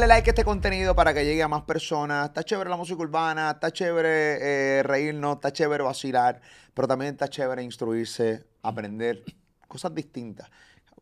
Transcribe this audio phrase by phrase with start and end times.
[0.00, 2.28] Dale like a este contenido para que llegue a más personas.
[2.28, 6.40] Está chévere la música urbana, está chévere eh, reírnos, está chévere vacilar,
[6.72, 9.22] pero también está chévere instruirse, aprender
[9.68, 10.48] cosas distintas.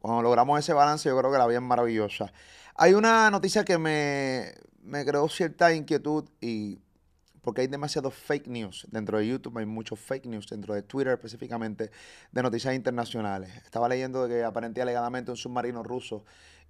[0.01, 2.33] Cuando logramos ese balance, yo creo que la vida es maravillosa.
[2.75, 4.53] Hay una noticia que me,
[4.83, 6.81] me creó cierta inquietud y
[7.41, 11.13] porque hay demasiados fake news dentro de YouTube, hay muchos fake news dentro de Twitter
[11.13, 11.93] específicamente
[12.33, 13.51] de noticias internacionales.
[13.65, 16.25] Estaba leyendo que aparentemente alegadamente un submarino ruso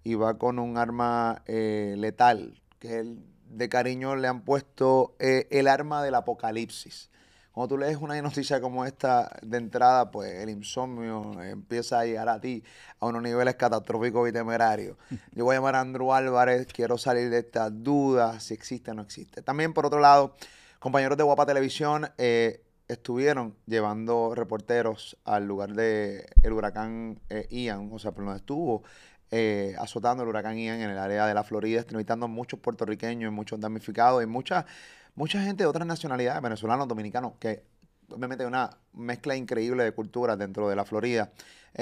[0.04, 3.16] iba con un arma eh, letal, que
[3.50, 7.10] de cariño le han puesto eh, el arma del apocalipsis.
[7.52, 12.28] Cuando tú lees una noticia como esta de entrada, pues el insomnio empieza a llegar
[12.28, 12.62] a ti
[13.00, 14.96] a unos niveles catastróficos y temerarios.
[15.32, 18.94] Yo voy a llamar a Andrew Álvarez, quiero salir de estas dudas, si existe o
[18.94, 19.42] no existe.
[19.42, 20.36] También, por otro lado,
[20.78, 27.90] compañeros de Guapa Televisión eh, estuvieron llevando reporteros al lugar del el huracán eh, Ian,
[27.92, 28.82] o sea, por donde estuvo
[29.30, 33.32] eh, azotando el huracán Ian en el área de la Florida, entrevistando a muchos puertorriqueños,
[33.32, 34.66] muchos damnificados y mucha,
[35.14, 37.62] mucha gente de otras nacionalidades, venezolanos, dominicanos, que
[38.10, 41.30] obviamente hay una mezcla increíble de culturas dentro de la Florida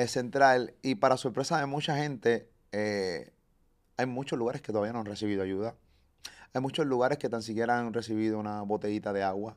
[0.09, 5.43] central y para sorpresa de mucha gente, hay muchos lugares que todavía no han recibido
[5.43, 5.75] ayuda.
[6.53, 9.57] Hay muchos lugares que tan siquiera han recibido una botellita de agua.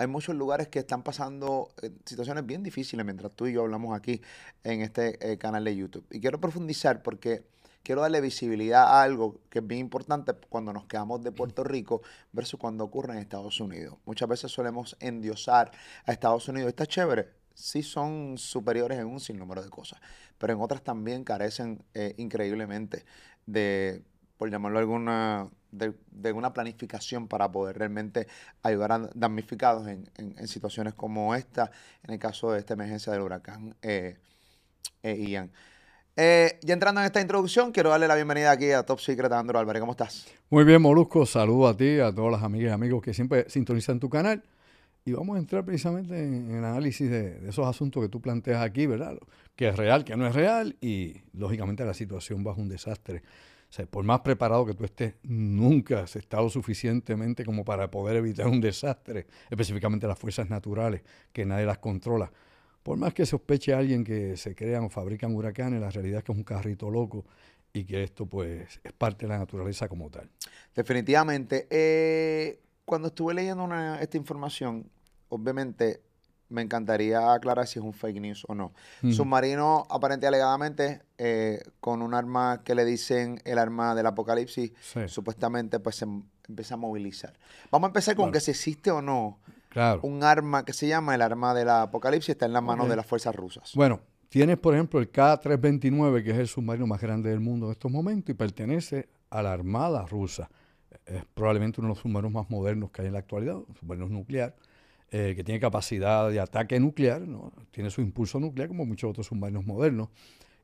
[0.00, 3.94] Hay muchos lugares que están pasando eh, situaciones bien difíciles mientras tú y yo hablamos
[3.94, 4.22] aquí
[4.64, 6.06] en este eh, canal de YouTube.
[6.10, 7.44] Y quiero profundizar porque
[7.82, 12.00] quiero darle visibilidad a algo que es bien importante cuando nos quedamos de Puerto Rico
[12.32, 13.98] versus cuando ocurre en Estados Unidos.
[14.06, 15.70] Muchas veces solemos endiosar
[16.06, 16.70] a Estados Unidos.
[16.70, 20.00] Está chévere, sí son superiores en un sinnúmero de cosas,
[20.38, 23.04] pero en otras también carecen eh, increíblemente
[23.44, 24.02] de,
[24.40, 28.26] por llamarlo alguna, de, una planificación para poder realmente
[28.62, 31.70] ayudar a damnificados en, situaciones como esta,
[32.02, 34.16] en el caso de esta emergencia del huracán eh,
[35.02, 35.50] eh, Ian.
[36.16, 39.58] Eh, ya entrando en esta introducción, quiero darle la bienvenida aquí a Top Secret Andro
[39.58, 39.80] Álvarez.
[39.80, 40.26] ¿Cómo estás?
[40.48, 41.26] Muy bien, Molusco.
[41.26, 44.42] Saludo a ti, a todas las amigas y amigos que siempre sintonizan tu canal.
[45.04, 48.62] Y vamos a entrar precisamente en, el análisis de, de, esos asuntos que tú planteas
[48.62, 49.18] aquí, ¿verdad?
[49.54, 53.22] Que es real, que no es real y, lógicamente, la situación bajo un desastre
[53.70, 58.16] o sea, por más preparado que tú estés, nunca has estado suficientemente como para poder
[58.16, 62.32] evitar un desastre, específicamente las fuerzas naturales, que nadie las controla.
[62.82, 66.32] Por más que sospeche alguien que se crean o fabrican huracanes, la realidad es que
[66.32, 67.24] es un carrito loco
[67.72, 70.28] y que esto pues es parte de la naturaleza como tal.
[70.74, 71.68] Definitivamente.
[71.70, 74.90] Eh, cuando estuve leyendo esta información,
[75.28, 76.00] obviamente
[76.50, 78.72] me encantaría aclarar si es un fake news o no.
[79.10, 84.72] Submarino, aparente alegadamente, eh, con un arma que le dicen el arma del apocalipsis,
[85.06, 86.06] supuestamente pues se
[86.48, 87.32] empieza a movilizar.
[87.70, 89.38] Vamos a empezar con que si existe o no
[90.02, 93.06] un arma que se llama el arma del apocalipsis, está en las manos de las
[93.06, 93.72] fuerzas rusas.
[93.74, 97.72] Bueno, tienes por ejemplo el K-329, que es el submarino más grande del mundo en
[97.72, 100.50] estos momentos y pertenece a la Armada rusa.
[101.06, 104.08] Es probablemente uno de los submarinos más modernos que hay en la actualidad, un submarino
[104.08, 104.56] nuclear
[105.10, 107.52] eh, que tiene capacidad de ataque nuclear, ¿no?
[107.70, 110.08] tiene su impulso nuclear como muchos otros submarinos modernos,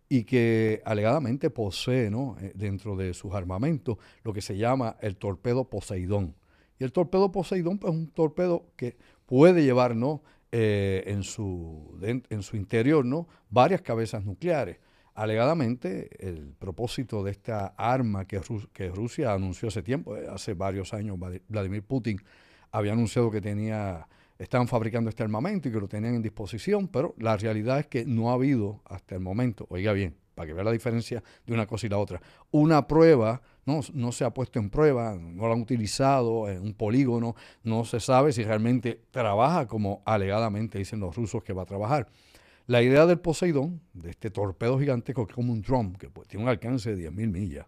[0.08, 2.36] y que alegadamente posee ¿no?
[2.40, 6.36] Eh, dentro de sus armamentos lo que se llama el torpedo Poseidón.
[6.78, 8.96] Y el torpedo Poseidón pues, es un torpedo que
[9.26, 10.22] puede llevar ¿no?
[10.52, 13.26] Eh, en, su, en su interior ¿no?
[13.50, 14.78] varias cabezas nucleares.
[15.14, 18.40] Alegadamente, el propósito de esta arma que,
[18.72, 21.18] que Rusia anunció hace tiempo, hace varios años,
[21.48, 22.20] Vladimir Putin
[22.70, 24.06] había anunciado que tenía
[24.38, 28.04] estaban fabricando este armamento y que lo tenían en disposición, pero la realidad es que
[28.04, 31.66] no ha habido hasta el momento, oiga bien, para que vea la diferencia de una
[31.66, 32.20] cosa y la otra,
[32.50, 36.74] una prueba, no, no se ha puesto en prueba, no la han utilizado en un
[36.74, 41.66] polígono, no se sabe si realmente trabaja como alegadamente dicen los rusos que va a
[41.66, 42.06] trabajar.
[42.66, 46.28] La idea del Poseidón, de este torpedo gigantesco que es como un drum, que pues,
[46.28, 47.66] tiene un alcance de 10.000 millas,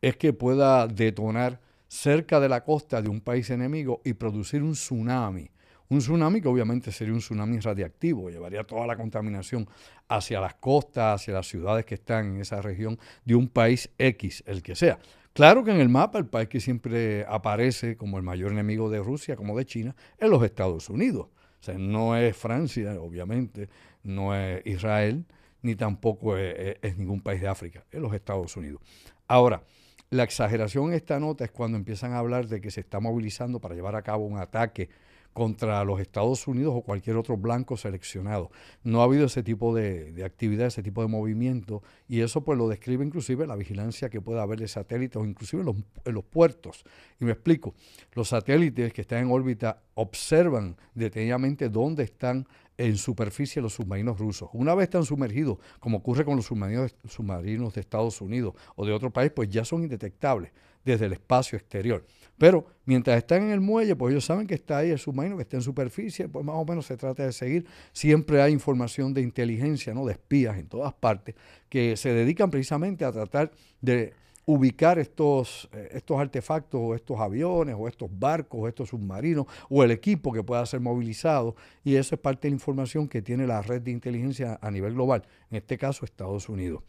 [0.00, 4.72] es que pueda detonar cerca de la costa de un país enemigo y producir un
[4.72, 5.50] tsunami
[5.90, 9.68] un tsunami que obviamente sería un tsunami radiactivo, llevaría toda la contaminación
[10.08, 14.42] hacia las costas, hacia las ciudades que están en esa región de un país X,
[14.46, 14.98] el que sea.
[15.32, 19.00] Claro que en el mapa el país que siempre aparece como el mayor enemigo de
[19.00, 21.26] Rusia, como de China, es los Estados Unidos.
[21.60, 23.68] O sea, no es Francia, obviamente,
[24.02, 25.24] no es Israel,
[25.62, 28.80] ni tampoco es, ningún país de África, es los Estados Unidos.
[29.28, 29.62] Ahora,
[30.08, 33.60] la exageración en esta nota es cuando empiezan a hablar de que se está movilizando
[33.60, 34.88] para llevar a cabo un ataque
[35.32, 38.50] contra los Estados Unidos o cualquier otro blanco seleccionado.
[38.82, 42.68] No ha habido ese tipo de, actividad, ese tipo de movimiento, y eso pues lo
[42.68, 46.84] describe inclusive la vigilancia que puede haber de satélites o inclusive en los, puertos.
[47.20, 47.74] Y me explico,
[48.12, 52.46] los satélites que están en órbita observan detenidamente dónde están
[52.80, 54.48] en superficie los submarinos rusos.
[54.54, 58.92] Una vez están sumergidos, como ocurre con los submarinos, submarinos de Estados Unidos o de
[58.92, 60.50] otro país, pues ya son indetectables
[60.82, 62.06] desde el espacio exterior.
[62.38, 65.42] Pero mientras están en el muelle, pues ellos saben que está ahí el submarino, que
[65.42, 67.66] está en superficie, pues más o menos se trata de seguir.
[67.92, 70.06] Siempre hay información de inteligencia, ¿no?
[70.06, 71.34] de espías en todas partes,
[71.68, 74.14] que se dedican precisamente a tratar de
[74.46, 79.84] ubicar estos, eh, estos artefactos o estos aviones o estos barcos o estos submarinos o
[79.84, 81.54] el equipo que pueda ser movilizado
[81.84, 84.94] y eso es parte de la información que tiene la red de inteligencia a nivel
[84.94, 86.82] global, en este caso Estados Unidos.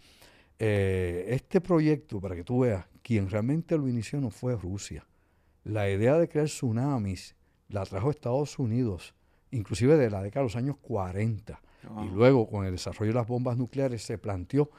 [0.60, 5.06] Eh, este proyecto, para que tú veas, quien realmente lo inició no fue Rusia.
[5.64, 7.36] La idea de crear tsunamis
[7.70, 9.16] la trajo Estados Unidos,
[9.52, 11.62] inclusive de la década de los años 40.
[12.04, 14.70] Y luego, con el desarrollo de las bombas nucleares, se planteó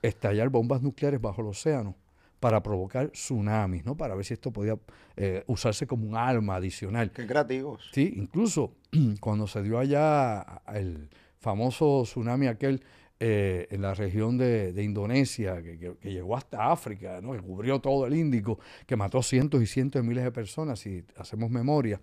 [0.00, 1.96] estallar bombas nucleares bajo el océano
[2.42, 3.96] para provocar tsunamis, ¿no?
[3.96, 4.76] Para ver si esto podía
[5.16, 7.12] eh, usarse como un arma adicional.
[7.12, 7.88] Qué creativos.
[7.92, 8.74] Sí, incluso
[9.20, 11.08] cuando se dio allá el
[11.38, 12.82] famoso tsunami aquel
[13.20, 17.30] eh, en la región de, Indonesia, que, llegó hasta África, ¿no?
[17.30, 21.04] que cubrió todo el Índico, que mató cientos y cientos de miles de personas, si
[21.16, 22.00] hacemos memoria,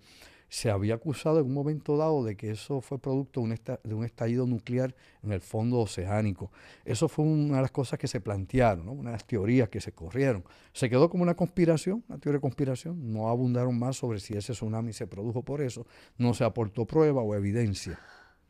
[0.50, 4.46] se había acusado en un momento dado de que eso fue producto de un, estallido
[4.46, 6.50] nuclear en el fondo oceánico.
[6.84, 9.92] Eso fue una de las cosas que se plantearon, una de las teorías que se
[9.92, 10.44] corrieron.
[10.72, 13.12] Se quedó como una conspiración, una teoría de conspiración.
[13.12, 15.86] No abundaron más sobre si ese tsunami se produjo por eso.
[16.18, 18.00] No se aportó prueba o evidencia.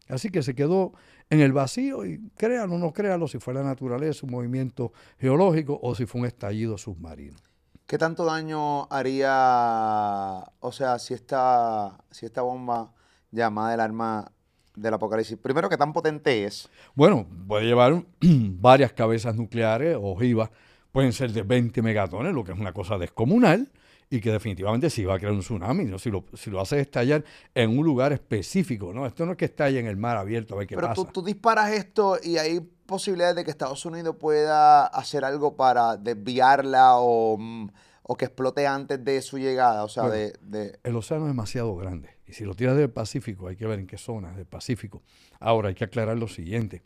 [0.09, 0.95] Así que se quedó
[1.29, 5.79] en el vacío y créanlo o no créanlo si fue la naturaleza, un movimiento geológico
[5.83, 7.37] o si fue un estallido submarino.
[7.91, 12.93] ¿Qué tanto daño haría, o sea, si esta, si esta bomba
[13.33, 14.31] llamada el arma
[14.77, 16.69] del apocalipsis, primero, qué tan potente es?
[16.95, 20.51] Bueno, puede llevar varias cabezas nucleares, ojivas,
[20.93, 23.73] pueden ser de 20 megatones, lo que es una cosa descomunal
[24.13, 25.97] y que definitivamente sí va a crear un tsunami, ¿no?
[25.99, 27.25] si, lo, si lo haces estallar
[27.55, 29.07] en un lugar específico, ¿no?
[29.07, 31.01] Esto no es que estalle en el mar abierto a ver qué Pero pasa.
[31.01, 35.97] Pero tú, disparas esto y hay posibilidades de que Estados Unidos pueda hacer algo para
[35.97, 37.69] desviarla o, mm,
[38.19, 42.33] que explote antes de su llegada, o sea, de, El océano es demasiado grande y
[42.33, 45.05] si lo tiras del Pacífico hay que ver en qué zonas del Pacífico.
[45.39, 46.83] Ahora hay que aclarar lo siguiente.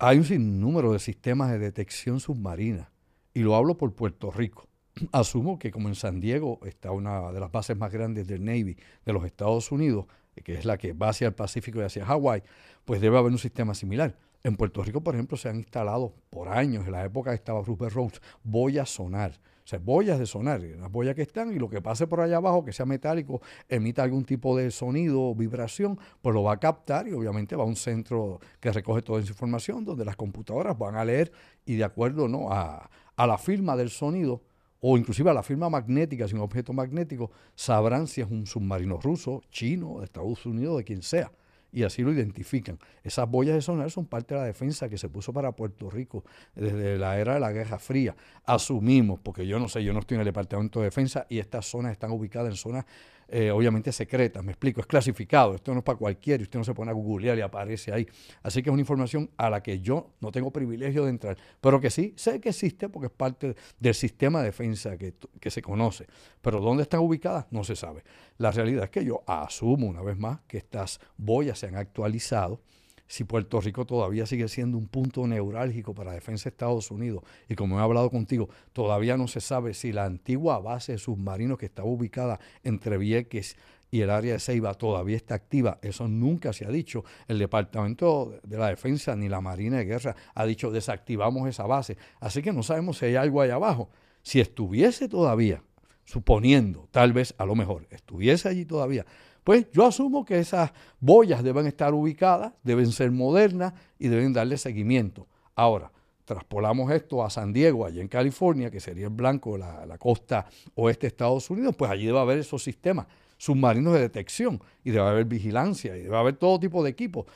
[0.00, 2.90] Hay un sinnúmero de sistemas de detección submarina
[3.32, 4.68] y lo hablo por Puerto Rico
[5.12, 8.76] asumo que como en San Diego está una de las bases más grandes del Navy
[9.04, 10.06] de los Estados Unidos,
[10.42, 12.42] que es la que va hacia el Pacífico y hacia Hawái,
[12.84, 14.16] pues debe haber un sistema similar.
[14.42, 17.94] En Puerto Rico, por ejemplo, se han instalado por años, en la época estaba Rupert
[17.94, 19.40] Rhodes, boyas sonar.
[19.64, 22.36] O sea, boyas de sonar, las boyas que están y lo que pase por allá
[22.36, 26.60] abajo, que sea metálico, emita algún tipo de sonido o vibración, pues lo va a
[26.60, 30.76] captar y obviamente va a un centro que recoge toda esa información, donde las computadoras
[30.76, 31.32] van a leer
[31.64, 32.52] y de acuerdo ¿no?
[32.52, 34.42] a, a la firma del sonido,
[34.86, 38.98] o inclusive a la firma magnética, si un objeto magnético, sabrán si es un submarino
[38.98, 41.32] ruso, chino, de Estados Unidos, de quien sea
[41.72, 42.78] y así lo identifican.
[43.02, 46.22] Esas boyas de sonar son parte de la defensa que se puso para Puerto Rico
[46.54, 48.14] desde la era de la Guerra Fría.
[48.44, 51.66] Asumimos, porque yo no sé, yo no estoy en el Departamento de Defensa y estas
[51.66, 52.84] zonas están ubicadas en zonas
[53.28, 56.74] eh, obviamente secretas, me explico, es clasificado, esto no es para cualquiera, usted no se
[56.74, 58.06] pone a googlear y aparece ahí.
[58.42, 61.80] Así que es una información a la que yo no tengo privilegio de entrar, pero
[61.80, 65.62] que sí sé que existe porque es parte del sistema de defensa que, que se
[65.62, 66.06] conoce.
[66.40, 68.04] Pero dónde están ubicadas no se sabe.
[68.38, 72.60] La realidad es que yo asumo una vez más que estas boyas se han actualizado
[73.06, 77.22] si Puerto Rico todavía sigue siendo un punto neurálgico para la defensa de Estados Unidos,
[77.48, 81.58] y como he hablado contigo, todavía no se sabe si la antigua base de submarinos
[81.58, 83.56] que estaba ubicada entre Vieques
[83.90, 85.78] y el área de Ceiba todavía está activa.
[85.80, 87.04] Eso nunca se ha dicho.
[87.28, 91.96] El Departamento de la Defensa ni la Marina de Guerra ha dicho desactivamos esa base.
[92.18, 93.90] Así que no sabemos si hay algo ahí abajo.
[94.22, 95.62] Si estuviese todavía,
[96.04, 99.06] suponiendo, tal vez a lo mejor, estuviese allí todavía,
[99.44, 104.56] pues yo asumo que esas boyas deben estar ubicadas, deben ser modernas y deben darle
[104.56, 105.26] seguimiento.
[105.54, 105.92] Ahora,
[106.24, 110.46] traspolamos esto a San Diego, allá en California, que sería el blanco, la, la costa
[110.74, 113.06] oeste de Estados Unidos, pues allí debe haber esos sistemas
[113.44, 117.26] submarinos de detección y debe haber vigilancia y debe haber todo tipo de equipos.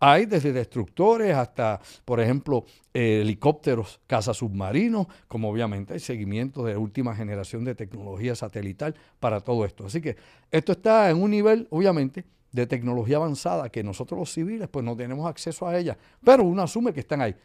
[0.00, 7.14] hay desde destructores hasta, por ejemplo, helicópteros caza submarinos, como obviamente hay seguimiento de última
[7.14, 9.86] generación de tecnología satelital para todo esto.
[9.86, 10.16] Así que
[10.50, 14.96] esto está en un nivel, obviamente, de tecnología avanzada que nosotros los civiles pues no
[14.96, 17.36] tenemos acceso a ella, pero uno asume que están ahí.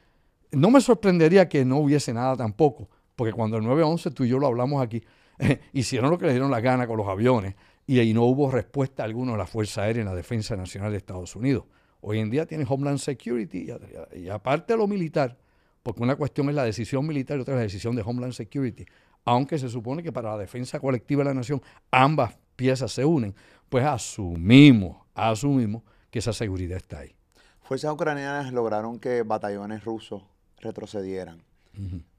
[0.51, 4.39] No me sorprendería que no hubiese nada tampoco, porque cuando el 911 tú y yo
[4.39, 5.04] lo hablamos aquí,
[5.74, 7.56] hicieron lo que le dieron la gana con los aviones,
[7.89, 10.98] y ahí no hubo respuesta alguna de la Fuerza Aérea en la Defensa Nacional de
[10.98, 11.65] Estados Unidos.
[12.01, 13.74] Hoy en día tiene Homeland Security
[14.15, 15.36] y, aparte de lo militar,
[15.81, 18.86] porque una cuestión es la decisión militar y otra es la decisión de Homeland Security,
[19.25, 23.34] aunque se supone que para la defensa colectiva de la nación ambas piezas se unen,
[23.69, 25.81] pues asumimos, asumimos
[26.12, 27.15] que esa seguridad está ahí.
[27.63, 30.22] Fuerzas ucranianas lograron que batallones rusos
[30.60, 31.41] retrocedieran.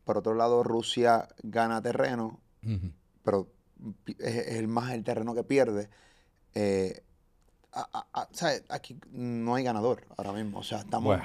[0.02, 2.40] Por otro lado, Rusia gana terreno,
[3.22, 3.46] pero
[4.18, 5.88] es, el más el terreno que pierde.
[6.54, 7.02] Eh,
[8.68, 10.58] aquí no hay ganador ahora mismo.
[10.58, 11.18] O sea, estamos.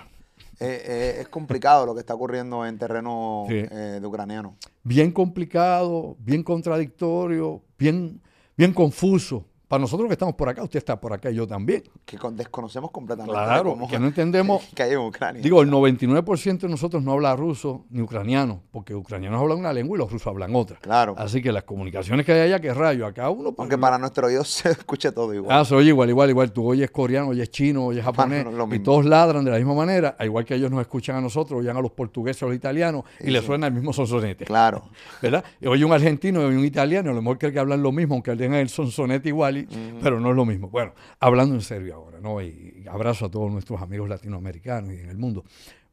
[0.60, 4.56] Eh, eh, es complicado lo que está ocurriendo en terreno de ucraniano.
[4.84, 8.22] Bien complicado, bien contradictorio, bien,
[8.56, 9.46] bien confuso
[9.76, 11.84] para nosotros que estamos por acá, usted está por acá y yo también.
[12.06, 13.34] Que desconocemos completamente.
[13.34, 14.64] Claro, que no entendemos.
[14.74, 15.42] Que hay en Ucrania.
[15.42, 19.98] Digo, el 99% de nosotros no habla ruso ni ucraniano, porque ucranianos hablan una lengua
[19.98, 20.78] y los rusos hablan otra.
[20.80, 21.14] Claro.
[21.18, 23.52] Así que las comunicaciones que hay allá, que rayo, acá uno.
[23.52, 25.58] Pues, Aunque para nuestro oído se escuche todo igual.
[25.58, 26.54] Ah, se oye igual, igual, igual.
[26.54, 30.46] Tú oyes coreano, oyes chino, oyes japonés, y todos ladran de la misma manera, igual
[30.46, 33.44] que ellos nos escuchan a nosotros, oyen a los portugueses o los italianos, y les
[33.44, 34.46] suena el mismo sonsonete.
[34.46, 34.84] Claro.
[35.22, 35.44] ¿Verdad?
[35.60, 38.16] Y oye un argentino y un italiano, a lo mejor cree que hablan lo mismo,
[38.16, 39.65] aunque tengan el sonsonete igual,
[40.02, 40.70] pero no lo mismo.
[40.70, 42.42] Bueno, hablando en serio ahora, ¿no?
[42.42, 45.44] Y abrazo a todos nuestros amigos latinoamericanos y en el mundo.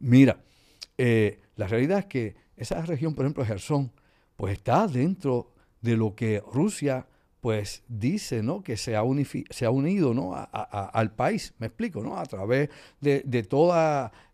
[0.01, 0.39] Mira,
[0.99, 3.91] eh, la realidad es que esa región, por ejemplo, Gerson,
[4.37, 7.07] pues está dentro de lo que Rusia
[7.43, 8.63] pues dice ¿no?
[8.63, 9.03] que se ha,
[9.51, 10.33] se ha unido ¿no?
[10.33, 12.17] al país, me explico, ¿no?
[12.17, 13.75] a través de, de todo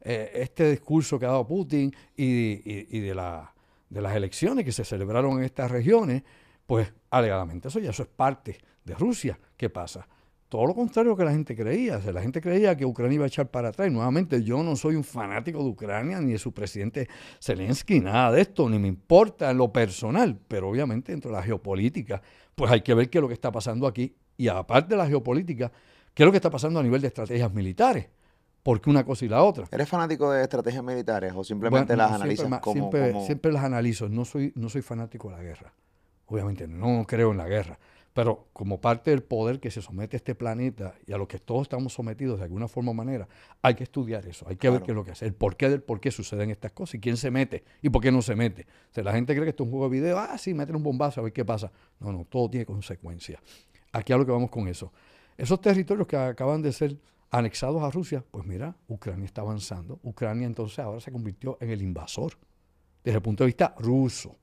[0.02, 3.54] eh, este discurso que ha dado Putin y, de, la,
[3.88, 6.22] de las elecciones que se celebraron en estas regiones,
[6.68, 9.38] pues alegadamente eso ya eso es parte de Rusia.
[9.56, 10.06] ¿Qué pasa?
[10.50, 11.98] Todo lo contrario que la gente creía.
[11.98, 13.88] la gente creía que Ucrania iba a echar para atrás.
[13.88, 17.08] Y nuevamente, yo no soy un fanático de Ucrania ni de su presidente
[17.40, 20.38] Zelensky, nada de esto, ni me importa en lo personal.
[20.46, 22.20] Pero obviamente, dentro de la geopolítica,
[22.54, 24.14] pues hay que ver qué es lo que está pasando aquí.
[24.36, 25.72] Y aparte de la geopolítica,
[26.12, 28.08] qué es lo que está pasando a nivel de estrategias militares.
[28.62, 29.66] Porque una cosa y la otra.
[29.70, 32.90] ¿Eres fanático de estrategias militares o simplemente las analizas como,
[33.24, 34.10] siempre, las analizo.
[34.10, 35.72] No soy, no soy fanático de la guerra.
[36.28, 37.78] Obviamente, no creo en la guerra.
[38.18, 41.38] Pero como parte del poder que se somete a este planeta y a lo que
[41.38, 43.28] todos estamos sometidos de alguna forma o manera,
[43.62, 45.82] hay que estudiar eso, hay que ver qué es lo que hace, el porqué del
[45.82, 48.66] por qué suceden estas cosas y quién se mete y por qué no se mete.
[48.96, 50.82] O la gente cree que esto es un juego de video, ah, sí, meten un
[50.82, 51.70] bombazo a ver qué pasa.
[52.00, 53.40] No, no, todo tiene consecuencias.
[53.92, 54.92] Aquí a lo que vamos con eso.
[55.36, 56.96] Esos territorios que acaban de ser
[57.30, 60.00] anexados a Rusia, pues mira, Ucrania está avanzando.
[60.02, 62.32] Ucrania entonces ahora se convirtió en el invasor
[63.04, 64.34] desde el punto de vista ruso.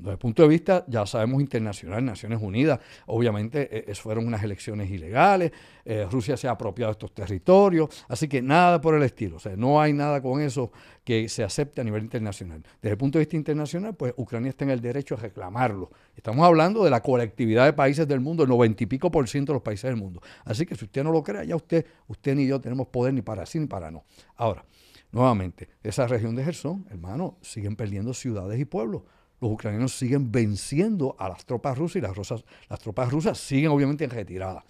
[0.00, 4.90] Desde el punto de vista, ya sabemos, internacional, Naciones Unidas, obviamente eh, fueron unas elecciones
[4.90, 5.52] ilegales,
[5.84, 9.38] eh, Rusia se ha apropiado de estos territorios, así que nada por el estilo, o
[9.38, 10.72] sea, no hay nada con eso
[11.04, 12.62] que se acepte a nivel internacional.
[12.80, 15.90] Desde el punto de vista internacional, pues Ucrania está en el derecho a reclamarlo.
[16.16, 19.52] Estamos hablando de la colectividad de países del mundo, el noventa y pico por ciento
[19.52, 20.20] de los países del mundo.
[20.44, 23.22] Así que si usted no lo cree, ya usted, usted ni yo tenemos poder ni
[23.22, 24.04] para sí ni para no.
[24.36, 24.64] Ahora,
[25.10, 29.02] nuevamente, esa región de Gerson, hermano, siguen perdiendo ciudades y pueblos
[29.40, 34.04] los ucranianos siguen venciendo a las tropas rusas y las, las tropas rusas siguen obviamente
[34.04, 34.64] en retirada.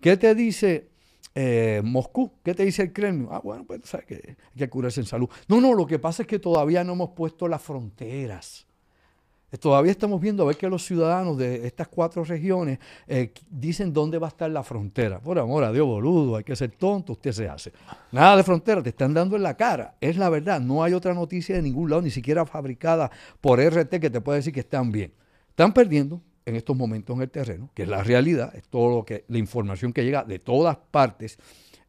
[0.00, 0.88] ¿Qué te dice
[1.34, 2.32] eh, Moscú?
[2.44, 3.28] ¿Qué te dice el Kremlin?
[3.30, 5.28] Ah, bueno, pues sabes que hay que curarse en salud.
[5.48, 8.66] No, no, lo que pasa es que todavía no hemos puesto las fronteras.
[9.60, 14.18] Todavía estamos viendo a ver que los ciudadanos de estas cuatro regiones eh, dicen dónde
[14.18, 15.20] va a estar la frontera.
[15.20, 17.72] Por amor a Dios, boludo, hay que ser tonto, usted se hace.
[18.12, 19.94] Nada de frontera, te están dando en la cara.
[20.00, 23.10] Es la verdad, no hay otra noticia de ningún lado, ni siquiera fabricada
[23.42, 25.12] por RT que te pueda decir que están bien.
[25.50, 29.04] Están perdiendo en estos momentos en el terreno, que es la realidad, es todo lo
[29.04, 31.38] que, la información que llega de todas partes.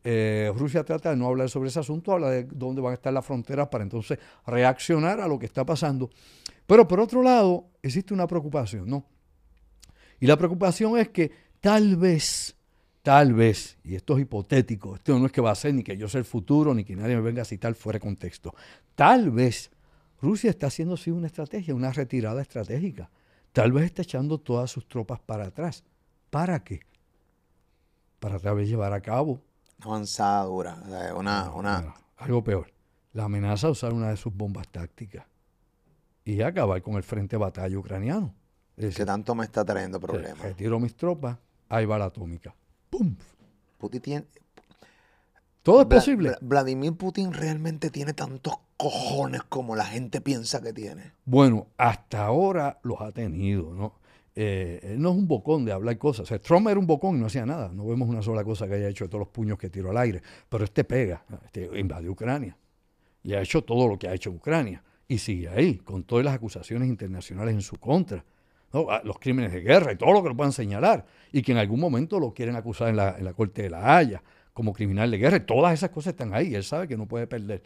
[0.04, 3.14] Eh, Rusia trata de no hablar sobre ese asunto, habla de dónde van a estar
[3.14, 6.10] las fronteras para entonces reaccionar a lo que está pasando.
[6.66, 9.06] Pero por otro lado, existe una preocupación, ¿no?
[10.20, 12.56] Y la preocupación es que tal vez,
[13.02, 15.98] tal vez, y esto es hipotético, esto no es que va a ser ni que
[15.98, 18.56] yo sea el futuro, ni que nadie me venga a citar fuera de contexto,
[18.96, 19.70] tal vez
[20.22, 23.10] Rusia está haciendo así una estrategia, una retirada estratégica.
[23.52, 25.84] Tal vez está echando todas sus tropas para atrás.
[26.30, 26.80] ¿Para qué?
[28.20, 29.42] Para tal vez llevar a cabo.
[29.82, 30.82] Avanzada dura,
[31.18, 31.94] una, una...
[32.16, 32.72] algo peor.
[33.12, 35.26] La amenaza de usar una de sus bombas tácticas
[36.26, 38.34] y acabar con el frente de batalla ucraniano.
[38.76, 40.40] que tanto me está trayendo problemas.
[40.40, 41.38] Retiro mis tropas,
[41.70, 42.56] ahí va la atómica.
[42.90, 43.16] ¡Pum!
[43.78, 44.26] Putin tiene...
[45.62, 46.36] Todo es posible.
[46.42, 51.14] Vladimir Putin realmente tiene tantos cojones como la gente piensa que tiene.
[51.24, 53.94] Bueno, hasta ahora los ha tenido, ¿no?
[54.36, 56.24] Eh, él no es un bocón de hablar cosas.
[56.24, 57.70] O sea, Trump era un bocón y no hacía nada.
[57.70, 59.98] No vemos una sola cosa que haya hecho de todos los puños que tiró al
[59.98, 60.22] aire.
[60.50, 62.58] Pero este pega, este invadió Ucrania.
[63.22, 66.26] Y ha hecho todo lo que ha hecho en Ucrania y sigue ahí, con todas
[66.26, 68.26] las acusaciones internacionales en su contra.
[68.74, 71.60] Ah, los crímenes de guerra y todo lo que lo puedan señalar, y que en
[71.60, 75.12] algún momento lo quieren acusar en la, en la Corte de la Haya como criminal
[75.12, 75.38] de guerra.
[75.38, 76.56] Y todas esas cosas están ahí.
[76.56, 77.62] Él sabe que no puede perder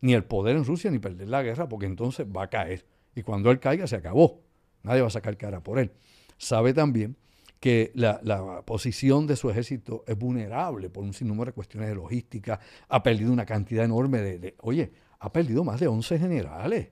[0.00, 2.84] ni el poder en Rusia ni perder la guerra, porque entonces va a caer.
[3.14, 4.40] Y cuando él caiga, se acabó.
[4.82, 5.92] Nadie va a sacar cara por él.
[6.36, 7.16] Sabe también
[7.60, 11.94] que la, la, posición de su ejército es vulnerable por un sinnúmero de cuestiones de
[11.94, 16.88] logística, ha perdido una cantidad enorme de, de oye, ha perdido más de 11 generales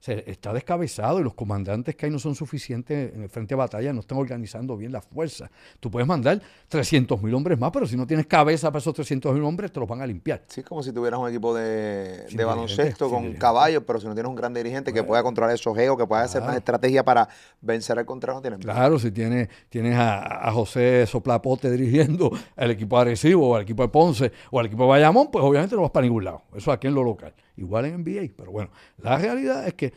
[0.00, 3.56] se está descabezado y los comandantes que hay no son suficientes en el frente de
[3.56, 5.50] batalla, no están organizando bien la fuerza.
[5.80, 9.34] Tú puedes mandar 300 mil hombres más, pero si no tienes cabeza para esos 300
[9.34, 10.44] mil hombres, te los van a limpiar.
[10.46, 14.36] Sí, como si tuvieras un equipo de, baloncesto con caballos, pero si no tienes un
[14.36, 17.28] gran dirigente que pueda controlar esos geos, que pueda hacer una estrategia para
[17.60, 22.98] vencer al contrario, no tienes Claro, si tienes, tienes a, José Soplapote dirigiendo el equipo
[22.98, 25.90] agresivo, o al equipo de Ponce, o al equipo de Bayamón, pues obviamente no vas
[25.90, 26.42] para ningún lado.
[26.54, 28.32] Eso aquí en lo local igual en NBA.
[28.36, 29.92] Pero bueno, la realidad es que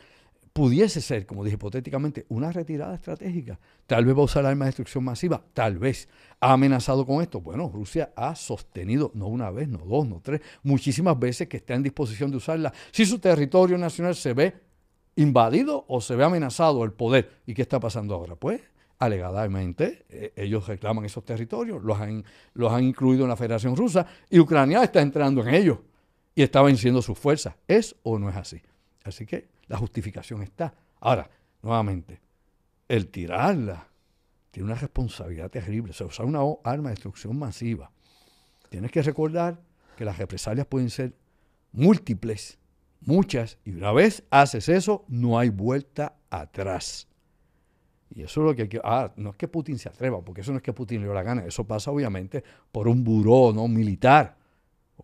[0.52, 3.58] pudiese ser, como dije hipotéticamente, una retirada estratégica.
[3.86, 6.08] Tal vez va a usar armas de destrucción masiva, tal vez.
[6.40, 7.40] ¿Ha amenazado con esto?
[7.40, 11.74] Bueno, Rusia ha sostenido, no una vez, no dos, no tres, muchísimas veces que está
[11.74, 12.72] en disposición de usarla.
[12.90, 14.54] Si su territorio nacional se ve
[15.16, 17.42] invadido o se ve amenazado el poder.
[17.46, 18.36] ¿Y qué está pasando ahora?
[18.36, 18.60] Pues
[18.98, 24.06] alegadamente eh, ellos reclaman esos territorios, los han, los han incluido en la Federación Rusa
[24.30, 25.78] y Ucrania está entrando en ellos
[26.34, 27.54] y está venciendo sus fuerzas.
[27.68, 28.60] ¿Es o no es así?
[29.04, 30.74] Así que la justificación está.
[31.00, 31.28] Ahora,
[31.62, 32.20] nuevamente,
[32.88, 33.88] el tirarla
[34.50, 35.92] tiene una responsabilidad terrible.
[35.92, 37.90] Se usa una arma de destrucción masiva.
[38.68, 39.60] Tienes que recordar
[39.96, 41.14] que las represalias pueden ser
[41.72, 42.58] múltiples,
[43.00, 47.08] muchas, y una vez haces eso, no hay vuelta atrás.
[48.14, 48.80] Y eso es lo que hay que...
[48.84, 51.14] Ah, no es que Putin se atreva, porque eso no es que Putin le dio
[51.14, 53.68] la gana, eso pasa obviamente por un buró ¿no?
[53.68, 54.36] militar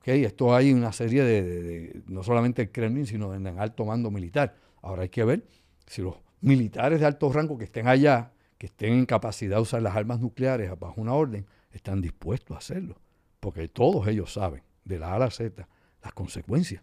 [0.04, 4.54] esto hay una serie de, no solamente el Kremlin, sino en el alto mando militar.
[4.82, 5.44] Ahora hay que ver
[5.86, 9.82] si los militares de alto rango que estén allá, que estén en capacidad de usar
[9.82, 12.96] las armas nucleares bajo una orden, están dispuestos a hacerlo.
[13.40, 15.68] Porque todos ellos saben, de la A a la Z,
[16.02, 16.82] las consecuencias.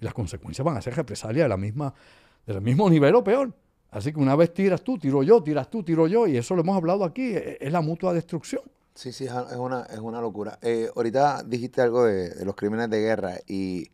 [0.00, 1.92] Y las consecuencias van a ser represalias de la misma,
[2.46, 3.54] del mismo nivel o peor.
[3.90, 6.62] Así que una vez tiras tú, tiro yo, tiras tú, tiro yo, y eso lo
[6.62, 8.62] hemos hablado aquí, es la mutua destrucción.
[8.98, 10.58] Sí, sí, es una, es una locura.
[10.60, 13.92] Eh, ahorita dijiste algo de, los crímenes de guerra y,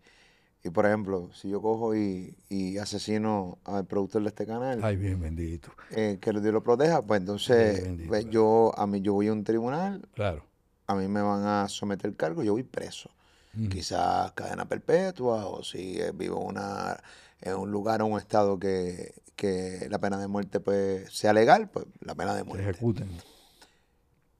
[0.73, 2.35] por ejemplo, si yo cojo y,
[2.81, 4.83] asesino al productor de este canal.
[4.83, 5.69] Ay, bien bendito.
[5.91, 9.45] Eh, que Dios lo proteja, pues entonces pues, yo a mí yo voy a un
[9.45, 10.09] tribunal.
[10.15, 10.43] Claro.
[10.87, 13.11] A mí me van a someter el cargo, yo voy preso.
[13.71, 16.99] Quizás cadena perpetua o si vivo una,
[17.43, 21.69] en un lugar o un estado que, que la pena de muerte pues sea legal,
[21.69, 22.65] pues la pena de muerte.
[22.65, 23.34] Se ejecuten.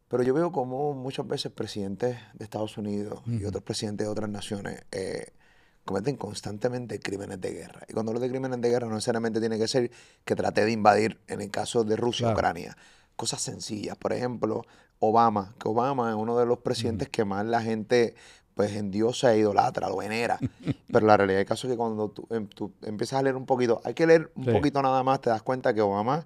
[0.09, 4.29] Pero yo veo como muchas veces presidentes de Estados Unidos y otros presidentes de otras
[4.29, 5.33] naciones eh,
[5.85, 7.83] cometen constantemente crímenes de guerra.
[7.89, 9.91] Y cuando hablo de crímenes de guerra no necesariamente tiene que ser
[10.25, 12.77] que trate de invadir, en el caso de Rusia Ucrania,
[13.17, 13.97] cosas sencillas.
[13.97, 14.65] Por ejemplo,
[14.99, 18.15] Obama, que Obama es uno de los presidentes que más la gente
[18.55, 20.39] pues endiosa e idolatra, lo venera.
[20.93, 22.49] Pero la realidad del caso es que cuando tú, em,
[22.83, 25.75] empiezas a leer un poquito, hay que leer un poquito nada más, te das cuenta
[25.75, 26.25] que Obama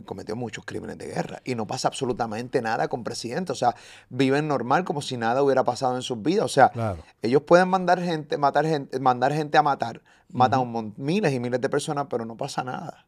[0.00, 3.52] cometió muchos crímenes de guerra y no pasa absolutamente nada con presidente.
[3.52, 3.74] O sea,
[4.08, 6.46] viven normal como si nada hubiera pasado en sus vidas.
[6.46, 11.40] O sea, ellos pueden mandar gente, matar gente, mandar gente a matar, matan miles y
[11.40, 13.06] miles de personas, pero no pasa nada.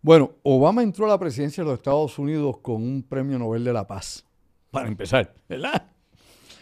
[0.00, 3.72] Bueno, Obama entró a la presidencia de los Estados Unidos con un premio Nobel de
[3.72, 4.24] la Paz,
[4.70, 5.86] para empezar, ¿verdad?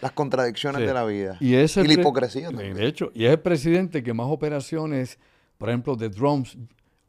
[0.00, 1.38] Las contradicciones de la vida.
[1.40, 2.74] Y, la hipocresía también.
[2.74, 5.18] De hecho, y es el presidente que más operaciones,
[5.58, 6.56] por ejemplo, de drones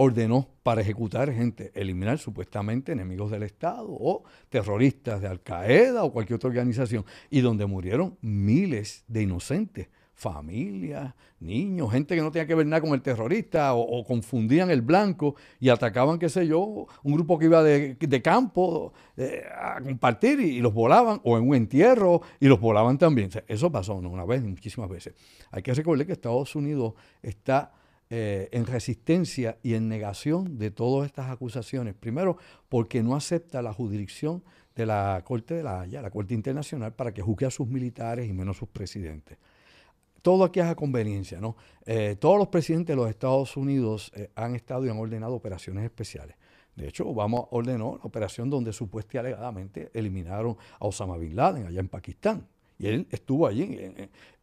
[0.04, 6.12] ordenó para ejecutar gente, eliminar supuestamente enemigos del Estado o terroristas de Al Qaeda o
[6.12, 12.48] cualquier otra organización, y donde murieron miles de inocentes, familias, niños, gente que no tenía
[12.48, 16.88] que ver nada con el terrorista o, confundían el blanco y atacaban, qué sé yo,
[17.04, 21.56] un grupo que iba de, campo eh, a compartir y, los volaban, o en un
[21.56, 23.30] entierro y los volaban también.
[23.48, 25.14] eso pasó no una vez, muchísimas veces.
[25.52, 27.74] Hay que recordar que Estados Unidos está
[28.10, 31.96] eh, en resistencia y en negación de todas estas acusaciones.
[31.96, 32.38] Primero,
[32.70, 34.44] porque no acepta la jurisdicción
[34.76, 38.28] de la Corte de la Haya, la Corte Internacional, para que juzgue a sus militares
[38.28, 39.38] y menos a sus presidentes.
[40.22, 41.58] Todo aquí es a conveniencia, ¿no?
[41.86, 45.84] Eh, todos los presidentes de los Estados Unidos eh, han estado y han ordenado operaciones
[45.84, 46.38] especiales.
[46.76, 51.80] De hecho, Obama ordenó la operación donde supuestamente alegadamente eliminaron a Osama Bin Laden allá
[51.80, 52.48] en Pakistán.
[52.80, 53.78] Y él estuvo allí,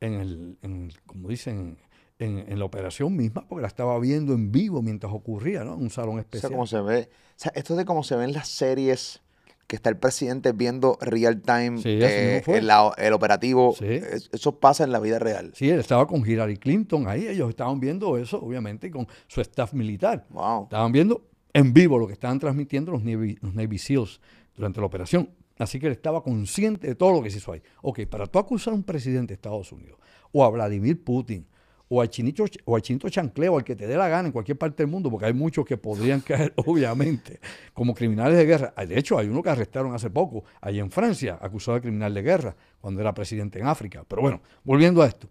[0.01, 1.79] en, el, como dicen,
[2.21, 5.75] en, la operación misma, porque la estaba viendo en vivo mientras ocurría, ¿no?
[5.75, 6.53] En un salón especial.
[6.55, 9.23] O sea, se ve, o sea, esto de cómo se ven las series
[9.67, 13.75] que está el presidente viendo real time eh, el, operativo.
[13.81, 15.53] eso pasa en la vida real.
[15.55, 19.73] Sí, él estaba con Hillary Clinton ahí, ellos estaban viendo eso, obviamente, con su staff
[19.73, 20.27] militar.
[20.31, 20.65] Wow.
[20.65, 24.21] Estaban viendo en vivo lo que estaban transmitiendo los Navy, los Navy SEALs
[24.57, 25.31] durante la operación.
[25.57, 27.63] Así que él estaba consciente de todo lo que se hizo ahí.
[27.83, 29.99] Ok, para tú acusar a un presidente de Estados Unidos
[30.33, 31.47] o a Vladimir Putin
[31.93, 34.57] o al chinito, o al chinito chancleo, al que te dé la gana en cualquier
[34.57, 37.41] parte del mundo, porque hay muchos que podrían caer, obviamente,
[37.75, 38.73] como criminales de guerra.
[38.87, 42.23] De hecho, hay uno que arrestaron hace poco, allí en Francia, acusado de criminal de
[42.23, 44.05] guerra, cuando era presidente en África.
[44.07, 45.29] Pero bueno, volviendo a esto,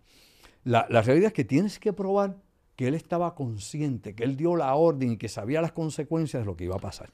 [0.66, 2.36] la, la realidad es que tienes que probar
[2.76, 6.46] que él estaba consciente, que él dio la orden y que sabía las consecuencias de
[6.46, 7.10] lo que iba a pasar.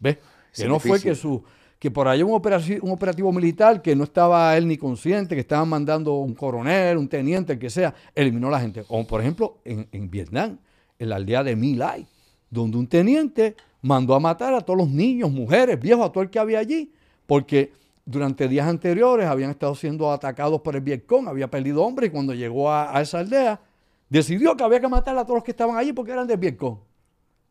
[0.00, 0.16] ¿Ves?
[0.54, 1.44] Que no fue que su
[1.82, 6.14] que por ahí un operativo, militar que no estaba él ni consciente, que estaban mandando
[6.14, 8.84] un coronel, un teniente, el que sea, eliminó a la gente.
[8.84, 10.58] Como por ejemplo en, en Vietnam,
[10.96, 12.06] en la aldea de My Lai,
[12.48, 16.30] donde un teniente mandó a matar a todos los niños, mujeres, viejos, a todo el
[16.30, 16.92] que había allí,
[17.26, 17.72] porque
[18.06, 22.32] durante días anteriores habían estado siendo atacados por el Vietcong, había perdido hombres y cuando
[22.32, 23.60] llegó a, a, esa aldea
[24.08, 26.78] decidió que había que matar a todos los que estaban allí porque eran del Vietcong.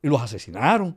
[0.01, 0.95] Y los asesinaron.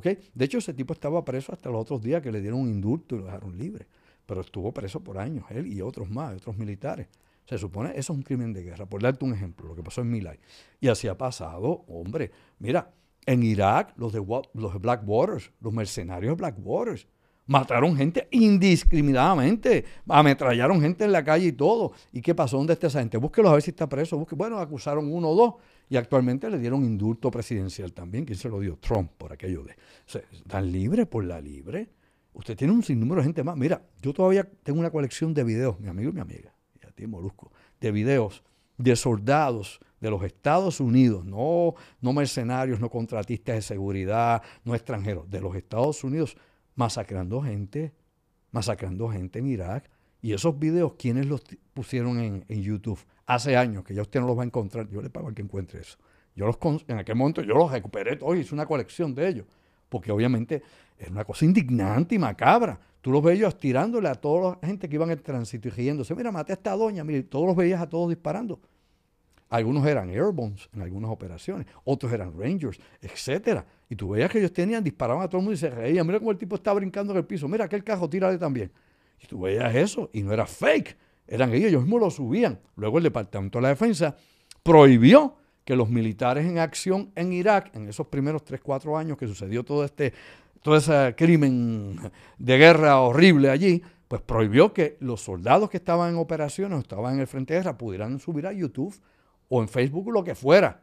[0.00, 3.14] De hecho, ese tipo estaba preso hasta los otros días que le dieron un indulto
[3.14, 3.86] y lo dejaron libre.
[4.24, 7.08] Pero estuvo preso por años, él y otros más, otros militares.
[7.44, 8.86] Se supone eso es un crimen de guerra.
[8.86, 10.38] Por darte un ejemplo, lo que pasó en Milay.
[10.80, 12.30] Y así ha pasado, hombre.
[12.58, 12.90] Mira,
[13.26, 14.24] en Irak, los de,
[14.54, 17.06] los de Waters, los mercenarios de Black Waters,
[17.46, 21.92] mataron gente indiscriminadamente, ametrallaron gente en la calle y todo.
[22.12, 22.56] ¿Y qué pasó?
[22.56, 23.18] ¿Dónde está esa gente?
[23.18, 24.24] Búsquelo a ver si está preso.
[24.36, 25.54] Bueno, acusaron uno o dos
[25.88, 28.24] y actualmente le dieron indulto presidencial también.
[28.24, 28.76] ¿Quién se lo dio?
[28.76, 29.72] Trump, por aquello de.
[29.72, 31.90] O sea, ¿Están libres por la libre?
[32.34, 33.56] Usted tiene un sinnúmero de gente más.
[33.56, 36.90] Mira, yo todavía tengo una colección de videos, mi amigo y mi amiga, y a
[36.90, 38.42] ti, Molusco, de videos
[38.78, 45.30] de soldados de los Estados Unidos, no, no mercenarios, no contratistas de seguridad, no extranjeros,
[45.30, 46.36] de los Estados Unidos,
[46.74, 47.92] masacrando gente,
[48.50, 49.90] masacrando gente en Irak.
[50.20, 51.42] Y esos videos, ¿quiénes los
[51.72, 52.98] pusieron en, YouTube?
[53.26, 55.42] hace años, que ya usted no los va a encontrar, yo le pago al que
[55.42, 55.96] encuentre eso.
[56.34, 56.58] Yo los,
[56.88, 59.46] en aquel momento yo los recuperé todos, hice una colección de ellos,
[59.88, 60.62] porque obviamente
[60.98, 62.78] es una cosa indignante y macabra.
[63.00, 66.14] Tú los veías tirándole a toda la gente que iban en el tránsito y riéndose,
[66.14, 68.60] mira, maté a esta doña, mire, todos los veías a todos disparando.
[69.50, 73.66] Algunos eran airbones en algunas operaciones, otros eran rangers, etcétera.
[73.90, 76.06] Y tú veías que ellos tenían, disparaban a todo el mundo y se reían.
[76.06, 77.46] Mira cómo el tipo está brincando en el piso.
[77.48, 78.72] Mira, aquel cajo, tírale también.
[79.22, 82.60] Y tú veías eso y no era fake eran ellos, ellos mismos lo subían.
[82.76, 84.16] Luego el Departamento de la Defensa
[84.62, 89.26] prohibió que los militares en acción en Irak, en esos primeros 3, 4 años que
[89.26, 90.12] sucedió todo este
[90.62, 91.98] todo ese crimen
[92.38, 97.14] de guerra horrible allí, pues prohibió que los soldados que estaban en operaciones o estaban
[97.14, 98.94] en el frente de guerra pudieran subir a YouTube
[99.48, 100.81] o en Facebook lo que fuera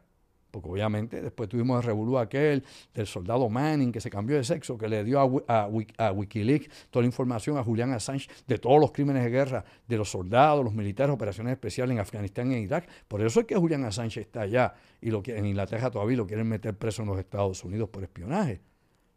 [0.51, 4.77] porque obviamente después tuvimos el revolú aquel del soldado Manning que se cambió de sexo,
[4.77, 8.91] que le dio a, a, Wikileaks toda la información a Julian Assange de todos los
[8.91, 12.87] crímenes de guerra de los soldados, los militares, operaciones especiales en Afganistán y en Irak.
[13.07, 16.27] Por eso es que Julian Assange está allá y lo que, en Inglaterra todavía lo
[16.27, 18.61] quieren meter preso en los Estados Unidos por espionaje.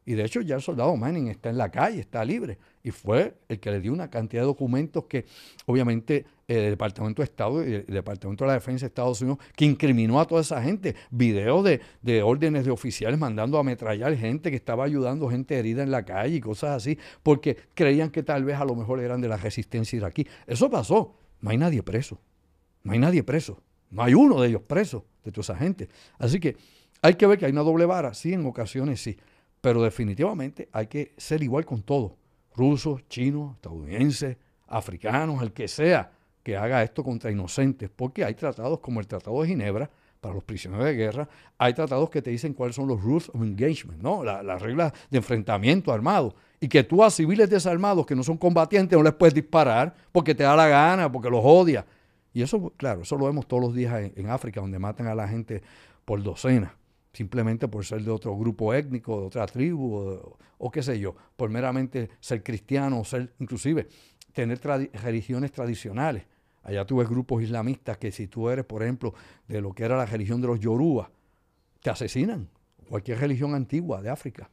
[0.05, 2.59] Y de hecho ya el soldado Manning está en la calle, está libre.
[2.83, 5.27] Y fue el que le dio una cantidad de documentos que
[5.67, 9.65] obviamente el Departamento de Estado y el Departamento de la Defensa de Estados Unidos, que
[9.65, 10.97] incriminó a toda esa gente.
[11.11, 15.83] Videos de, de órdenes de oficiales mandando a ametrallar gente que estaba ayudando gente herida
[15.83, 19.21] en la calle y cosas así, porque creían que tal vez a lo mejor eran
[19.21, 20.27] de la resistencia iraquí.
[20.47, 21.15] Eso pasó.
[21.41, 22.19] No hay nadie preso.
[22.83, 23.63] No hay nadie preso.
[23.91, 25.89] No hay uno de ellos preso, de toda esa gente.
[26.19, 26.57] Así que
[27.03, 28.15] hay que ver que hay una doble vara.
[28.15, 29.17] Sí, en ocasiones sí.
[29.63, 32.13] Pero definitivamente hay que ser igual con todos,
[32.55, 36.11] rusos, chinos, estadounidenses, africanos, el que sea
[36.43, 39.89] que haga esto contra inocentes, porque hay tratados como el Tratado de Ginebra
[40.21, 43.41] para los prisioneros de guerra, hay tratados que te dicen cuáles son los rules of
[43.41, 44.25] engagement, ¿no?
[44.25, 48.97] las reglas de enfrentamiento armado, y que tú a civiles desarmados que no son combatientes
[48.97, 51.85] no les puedes disparar porque te da la gana, porque los odias.
[52.33, 55.29] Y eso, claro, eso lo vemos todos los días en África, donde matan a la
[55.29, 55.63] gente
[56.05, 56.73] por docenas
[57.13, 61.51] simplemente por ser de otro grupo étnico, de otra tribu, o, qué sé yo, por
[61.51, 63.89] meramente ser cristiano o ser, inclusive,
[64.33, 64.61] tener
[64.95, 66.25] religiones tradicionales.
[66.63, 69.15] Allá tú ves grupos islamistas que si tú eres, por ejemplo,
[69.49, 71.11] de lo que era la religión de los Yoruba,
[71.83, 72.49] te asesinan.
[72.89, 74.49] Cualquier religión antigua de África.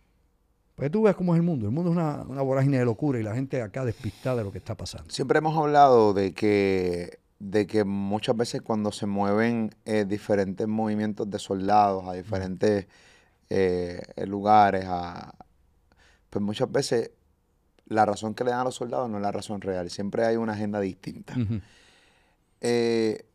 [0.75, 1.67] Pues tú ves cómo es el mundo.
[1.67, 4.51] El mundo es una, una vorágine de locura y la gente acá despistada de lo
[4.51, 5.11] que está pasando.
[5.11, 11.29] Siempre hemos hablado de que de que muchas veces cuando se mueven eh, diferentes movimientos
[11.29, 12.87] de soldados a diferentes
[13.49, 14.85] eh, lugares,
[16.29, 17.11] pues muchas veces
[17.85, 20.35] la razón que le dan a los soldados no es la razón real, siempre hay
[20.35, 21.33] una agenda distinta.
[22.61, 23.25] Eh,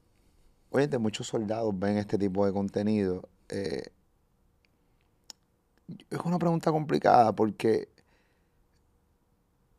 [0.69, 3.27] oye, muchos soldados ven este tipo de contenido.
[3.49, 3.91] es
[6.25, 7.89] una pregunta complicada porque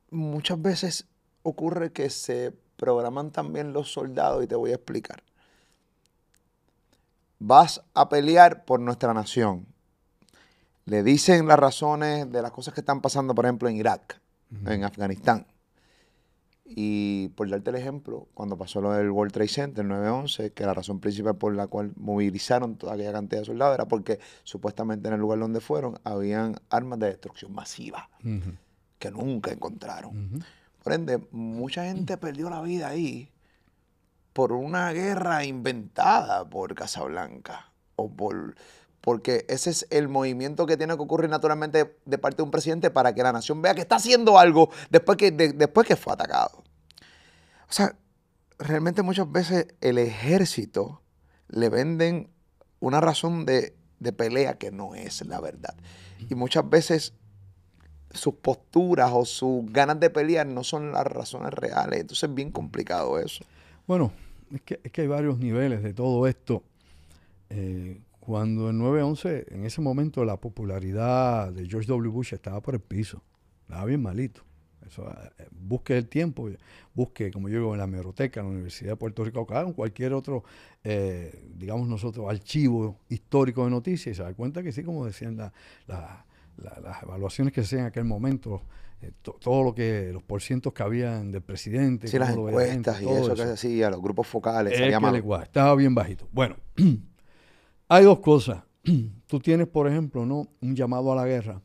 [0.09, 1.05] muchas veces
[1.43, 5.23] ocurre que se programan también los soldados y te voy a explicar.
[7.39, 9.67] Vas a pelear por nuestra nación.
[10.85, 14.19] Le dicen las razones de las cosas que están pasando, por ejemplo, en Irak,
[14.65, 15.47] en Afganistán.
[16.67, 20.73] Y por darte el ejemplo, cuando pasó lo del World Trade Center 9-11, que la
[20.73, 25.13] razón principal por la cual movilizaron toda aquella cantidad de soldados era porque supuestamente en
[25.13, 28.09] el lugar donde fueron habían armas de destrucción masiva
[28.97, 30.43] que nunca encontraron.
[31.31, 33.31] Mucha gente perdió la vida ahí
[34.33, 38.55] por una guerra inventada por Casablanca o por
[39.01, 42.89] porque ese es el movimiento que tiene que ocurrir naturalmente de parte de un presidente
[42.89, 46.63] para que la nación vea que está haciendo algo después que, después que fue atacado.
[47.69, 47.95] O sea,
[48.57, 51.03] realmente muchas veces el ejército
[51.49, 52.31] le venden
[52.79, 55.75] una razón de, de pelea que no es la verdad.
[56.27, 57.13] Y muchas veces
[58.11, 62.01] sus posturas o sus ganas de pelear no son las razones reales.
[62.01, 63.43] Entonces es bien complicado eso.
[63.87, 64.11] Bueno,
[64.53, 66.63] es que, es que hay varios niveles de todo esto.
[67.49, 72.09] Eh, cuando en 9-11, en ese momento, la popularidad de George W.
[72.09, 73.21] Bush estaba por el piso.
[73.61, 74.41] Estaba bien malito.
[74.87, 76.49] Eso, eh, busque el tiempo,
[76.93, 80.13] busque, como yo digo, en la hemeroteca, en la Universidad de Puerto Rico, o cualquier
[80.13, 80.43] otro,
[80.83, 85.51] eh, digamos nosotros, archivo histórico de noticias, y se da cuenta que sí, como decían
[86.57, 88.61] las evaluaciones que se hacían en aquel momento,
[89.01, 92.07] eh, todo lo que, los porcientos que habían del presidente.
[92.07, 94.79] Sí, las encuestas y eso, que se hacía, los grupos focales.
[95.43, 96.27] estaba bien bajito.
[96.31, 96.55] Bueno,
[97.89, 98.63] hay dos cosas.
[99.27, 100.47] Tú tienes, por ejemplo, ¿no?
[100.61, 101.61] un llamado a la guerra.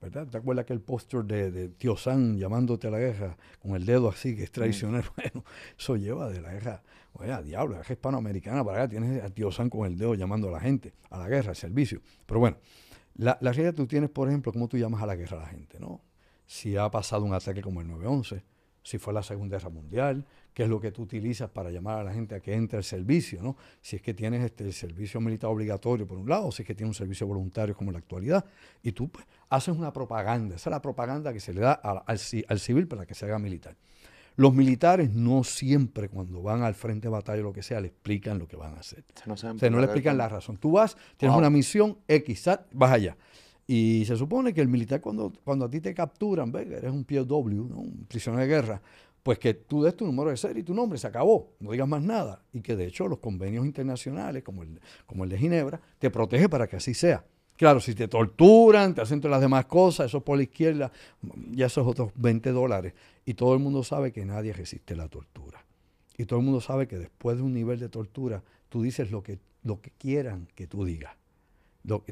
[0.00, 0.26] ¿verdad?
[0.28, 4.08] ¿Te acuerdas aquel póster de, de Tío San llamándote a la guerra con el dedo
[4.08, 5.10] así, que es traicionero?
[5.16, 5.44] Bueno,
[5.78, 6.82] eso lleva de la guerra,
[7.14, 10.48] oye, diablo, la guerra hispanoamericana para allá, tienes a Tío San con el dedo llamando
[10.48, 12.00] a la gente, a la guerra, al servicio.
[12.26, 12.58] Pero bueno,
[13.16, 15.48] la, la realidad tú tienes, por ejemplo, cómo tú llamas a la guerra a la
[15.48, 16.00] gente, ¿no?
[16.46, 18.42] si ha pasado un ataque como el 9-11,
[18.82, 20.24] si fue la Segunda Guerra Mundial,
[20.54, 22.84] qué es lo que tú utilizas para llamar a la gente a que entre al
[22.84, 23.56] servicio, ¿no?
[23.80, 26.66] Si es que tienes este, el servicio militar obligatorio por un lado, o si es
[26.68, 28.44] que tienes un servicio voluntario como en la actualidad,
[28.82, 32.18] y tú pues, haces una propaganda, esa es la propaganda que se le da al,
[32.18, 33.76] civil para que se haga militar.
[34.36, 37.88] Los militares no siempre cuando van al frente de batalla o lo que sea le
[37.88, 39.04] explican lo que van a hacer.
[39.24, 40.58] No o sea, no le explican la razón.
[40.58, 43.16] Tú vas, tienes una misión X, vas allá.
[43.66, 46.70] Y se supone que el militar cuando, cuando a ti te capturan, ¿ves?
[46.70, 47.78] eres un POW, ¿no?
[47.78, 48.82] un prisionero de guerra,
[49.22, 51.88] pues que tú des tu número de serie y tu nombre, se acabó, no digas
[51.88, 52.42] más nada.
[52.52, 56.48] Y que de hecho los convenios internacionales, como el, como el de Ginebra, te protege
[56.48, 57.24] para que así sea.
[57.56, 60.92] Claro, si te torturan, te hacen todas las demás cosas, eso por la izquierda,
[61.50, 62.94] ya esos otros 20 dólares.
[63.24, 65.64] Y todo el mundo sabe que nadie resiste la tortura.
[66.18, 69.22] Y todo el mundo sabe que después de un nivel de tortura, tú dices lo
[69.22, 71.16] que, lo que quieran que tú digas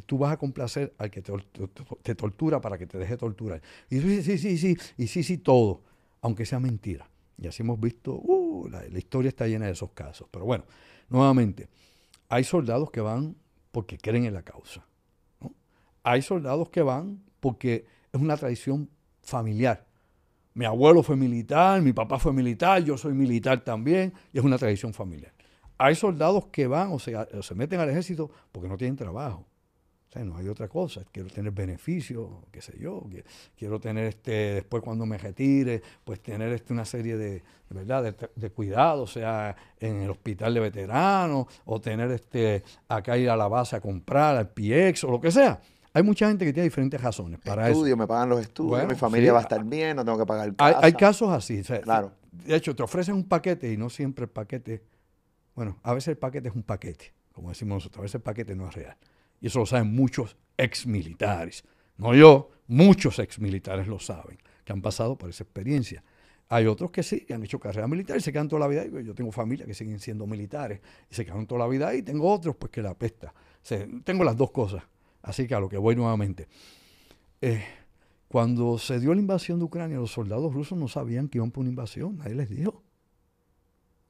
[0.07, 3.61] tú vas a complacer al que te, tortura para que te deje torturar.
[3.91, 5.83] Y sí, sí, sí, sí, y sí, sí, todo,
[6.21, 7.09] aunque sea mentira.
[7.37, 10.29] Y así hemos visto, uh, la, historia está llena de esos casos.
[10.31, 10.65] Pero bueno,
[11.09, 11.69] nuevamente,
[12.29, 13.37] hay soldados que van
[13.73, 14.87] porque creen en la causa.
[16.05, 18.89] Hay soldados que van porque es una tradición
[19.23, 19.85] familiar.
[20.53, 24.57] Mi abuelo fue militar, mi papá fue militar, yo soy militar también, y es una
[24.57, 25.33] tradición familiar.
[25.79, 29.45] Hay soldados que van o sea, o se meten al ejército porque no tienen trabajo
[30.23, 31.03] no hay otra cosa.
[31.11, 33.05] Quiero tener beneficios, qué sé yo.
[33.57, 38.15] Quiero tener, este, después cuando me retire, pues tener este, una serie de, ¿verdad?
[38.37, 43.49] De, cuidados, sea en el hospital de veteranos, o tener este, acá ir a la
[43.49, 45.61] base a comprar, al PX, o lo que sea.
[45.97, 49.33] Hay mucha gente que tiene diferentes razones para Estudio, me pagan los estudios, mi familia
[49.33, 51.63] va a estar bien, no tengo que pagar el hay, hay, casos así.
[51.83, 52.13] claro.
[52.33, 54.83] De hecho, te ofrecen un paquete y no siempre el paquete,
[55.55, 58.57] bueno, a veces el paquete es un paquete, como decimos nosotros, a veces el paquete
[58.57, 58.97] no es real.
[59.41, 61.63] Y eso lo saben muchos exmilitares.
[61.97, 66.03] No yo, muchos exmilitares lo saben, que han pasado por esa experiencia.
[66.49, 68.83] Hay otros que sí, que han hecho carrera militar y se quedan toda la vida
[68.83, 68.91] ahí.
[69.05, 72.03] Yo tengo familia que siguen siendo militares y se quedan toda la vida ahí.
[72.03, 73.33] Tengo otros pues que la pesta.
[74.03, 74.83] tengo las dos cosas.
[75.25, 76.47] Así que a lo que voy nuevamente.
[77.41, 77.65] Eh,
[78.29, 81.63] cuando se dio la invasión de Ucrania, los soldados rusos no sabían que iban por
[81.63, 82.19] una invasión.
[82.19, 82.83] Nadie les dijo.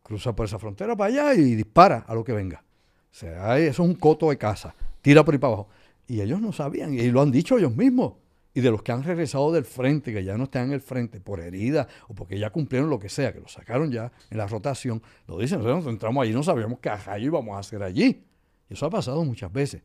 [0.03, 2.63] Cruza por esa frontera para allá y dispara a lo que venga.
[3.11, 4.75] O sea, eso es un coto de casa
[5.05, 5.69] tira por ahí para abajo.
[6.09, 8.15] Y ellos no sabían, y lo han dicho ellos mismos.
[8.55, 11.21] Y de los que han regresado del frente, que ya no están en el frente
[11.21, 14.47] por herida o porque ya cumplieron lo que sea, que lo sacaron ya en la
[14.47, 18.25] rotación, lo dicen, nosotros entramos allí, no sabíamos qué rayo íbamos a hacer allí.
[18.71, 19.83] Y eso ha pasado muchas veces.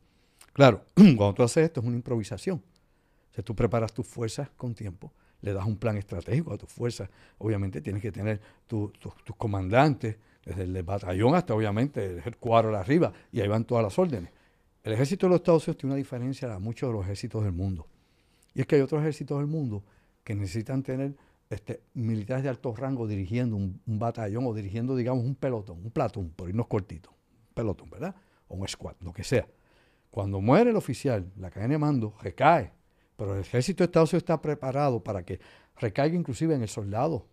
[0.54, 2.62] Claro, cuando tú haces esto es una improvisación.
[3.36, 7.10] Si tú preparas tus fuerzas con tiempo, le das un plan estratégico a tus fuerzas.
[7.38, 8.92] Obviamente tienes que tener tus
[9.38, 13.98] comandantes, desde el batallón hasta obviamente el cuadro de arriba, y ahí van todas las
[14.00, 14.32] órdenes.
[14.84, 17.52] El ejército de los Estados Unidos tiene una diferencia a muchos de los ejércitos del
[17.52, 17.86] mundo.
[18.56, 19.84] Y es que hay otros ejércitos del mundo
[20.24, 21.14] que necesitan tener
[21.50, 26.30] este, militares de alto rango dirigiendo un, batallón o dirigiendo, digamos, un pelotón, un platón,
[26.30, 27.12] por irnos cortitos.
[27.12, 28.16] Un pelotón, ¿verdad?
[28.48, 29.48] O un squad, lo que sea.
[30.12, 32.74] Cuando muere el oficial, la cadena de mando recae.
[33.16, 35.40] Pero el ejército de Estados Unidos está preparado para que
[35.76, 37.28] recaiga inclusive en el soldado.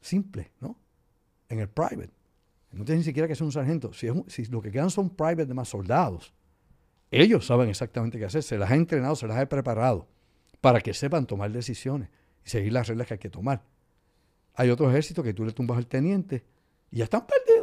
[0.00, 0.78] simple, ¿no?
[1.48, 2.10] En el private.
[2.72, 3.92] No tiene ni siquiera que ser un sargento.
[3.92, 6.34] Si, si lo que quedan son private de más soldados,
[7.10, 8.42] ellos saben exactamente qué hacer.
[8.42, 10.08] Se las ha entrenado, se las ha preparado
[10.60, 12.10] para que sepan tomar decisiones
[12.44, 13.62] y seguir las reglas que hay que tomar.
[14.54, 16.44] Hay otros ejércitos que tú le tumbas al teniente
[16.90, 17.53] y ya están perdidos.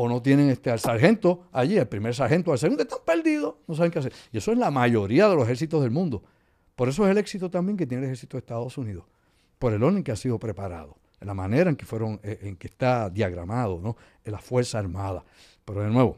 [0.00, 3.74] O no tienen este, al sargento allí, el primer sargento, al segundo, están perdidos, no
[3.74, 4.12] saben qué hacer.
[4.30, 6.22] Y eso es la mayoría de los ejércitos del mundo.
[6.76, 9.06] Por eso es el éxito también que tiene el ejército de Estados Unidos,
[9.58, 12.68] por el orden que ha sido preparado, la manera en que fueron, eh, en que
[12.68, 13.96] está diagramado, ¿no?
[14.24, 15.24] En la Fuerza Armada.
[15.64, 16.16] Pero de nuevo,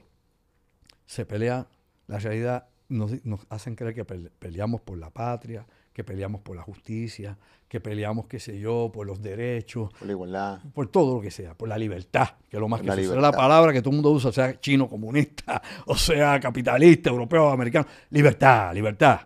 [1.06, 1.66] se pelea,
[2.06, 3.12] la realidad nos,
[3.48, 7.36] hacen creer que peleamos por la patria, que peleamos por la justicia,
[7.68, 9.90] que peleamos, qué sé yo, por los derechos.
[9.92, 10.60] Por la igualdad.
[10.74, 13.32] Por todo lo que sea, por la libertad, que es lo más que es la
[13.32, 17.86] palabra que todo el mundo usa, sea chino comunista, o sea capitalista, europeo, americano.
[18.10, 19.20] Libertad, libertad.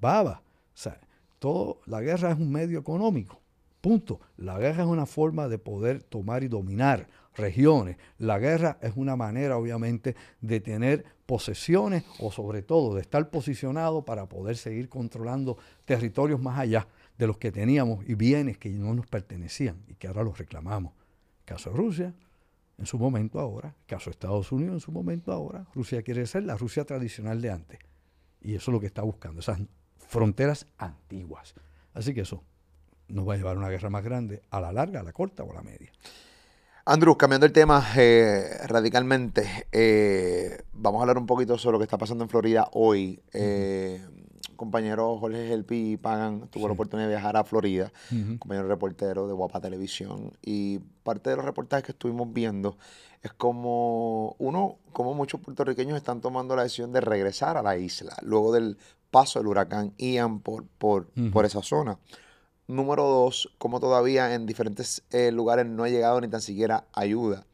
[0.00, 0.42] Baba.
[0.42, 0.98] O sea,
[1.38, 3.40] todo, la guerra es un medio económico.
[3.80, 4.20] Punto.
[4.38, 7.96] La guerra es una forma de poder tomar y dominar regiones.
[8.18, 14.04] La guerra es una manera, obviamente, de tener posesiones o sobre todo de estar posicionado
[14.04, 16.86] para poder seguir controlando territorios más allá
[17.18, 20.92] de los que teníamos y bienes que no nos pertenecían y que ahora los reclamamos.
[21.44, 22.14] caso de Rusia,
[22.78, 26.42] en su momento ahora, caso de Estados Unidos en su momento ahora, Rusia quiere ser
[26.44, 27.78] la Rusia tradicional de antes.
[28.40, 29.60] Y eso es lo que está buscando, esas
[29.96, 31.54] fronteras antiguas.
[31.94, 32.42] Así que eso
[33.08, 35.44] nos va a llevar a una guerra más grande, a la larga, a la corta
[35.44, 35.90] o a la media.
[36.86, 41.84] Andrew, cambiando el tema eh, radicalmente, eh, vamos a hablar un poquito sobre lo que
[41.84, 43.22] está pasando en Florida hoy.
[43.32, 44.04] Eh,
[44.54, 47.90] compañero Jorge Gelpi Pagan tuvo la oportunidad de viajar a Florida,
[48.38, 52.76] compañero reportero de Guapa Televisión, y parte de los reportajes que estuvimos viendo
[53.22, 58.14] es como uno, como muchos puertorriqueños están tomando la decisión de regresar a la isla
[58.20, 58.76] luego del
[59.10, 61.98] paso del huracán Ian por, por, por esa zona.
[62.66, 67.44] Número dos, como todavía en diferentes eh, lugares no ha llegado ni tan siquiera ayuda.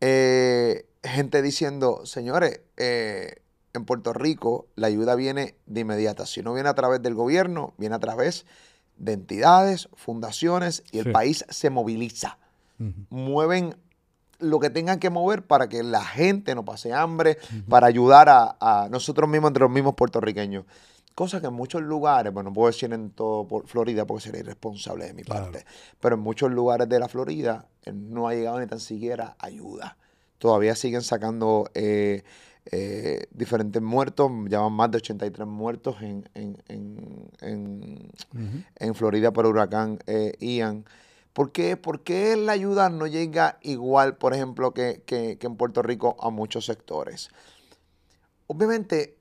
[0.00, 3.36] Eh, gente diciendo, señores, eh,
[3.72, 6.26] en Puerto Rico la ayuda viene de inmediata.
[6.26, 8.44] Si no viene a través del gobierno, viene a través
[8.98, 12.38] de entidades, fundaciones y el país se moviliza.
[13.08, 13.74] Mueven
[14.38, 18.56] lo que tengan que mover para que la gente no pase hambre, para ayudar a,
[18.60, 20.66] a, nosotros mismos entre los mismos puertorriqueños.
[21.16, 24.40] Cosa que en muchos lugares, bueno, no puedo decir en todo por Florida porque sería
[24.40, 25.64] irresponsable de mi parte,
[25.98, 29.96] pero en muchos lugares de la Florida eh, no ha llegado ni tan siquiera ayuda.
[30.36, 32.22] Todavía siguen sacando eh,
[32.66, 36.28] eh, diferentes muertos, llevan más de 83 muertos en,
[38.78, 39.98] en, Florida por huracán
[40.38, 40.84] Ian.
[41.32, 41.78] ¿Por qué?
[41.78, 46.28] ¿Por qué la ayuda no llega igual, por ejemplo, que, que en Puerto Rico a
[46.28, 47.30] muchos sectores?
[48.48, 49.16] Obviamente,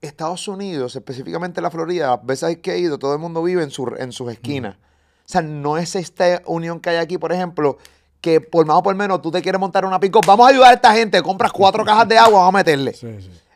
[0.00, 3.70] Estados Unidos, específicamente la Florida, las veces que he ido, todo el mundo vive en,
[3.70, 4.76] su, en sus esquinas.
[4.76, 7.78] O sea, no es esta unión que hay aquí, por ejemplo,
[8.20, 10.70] que por más o por menos tú te quieres montar una pico, vamos a ayudar
[10.70, 12.94] a esta gente, compras cuatro cajas de agua, vamos a meterle.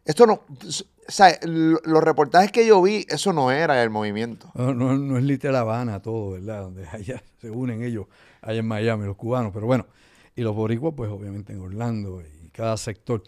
[0.05, 0.43] Esto no,
[1.07, 4.51] o sea, los reportajes que yo vi, eso no era el movimiento.
[4.55, 6.63] No, no, es literal Habana todo, ¿verdad?
[6.63, 8.07] Donde allá se unen ellos,
[8.41, 9.87] allá en Miami, los cubanos, pero bueno,
[10.37, 13.23] y los boricuas, pues obviamente en Orlando y cada sector.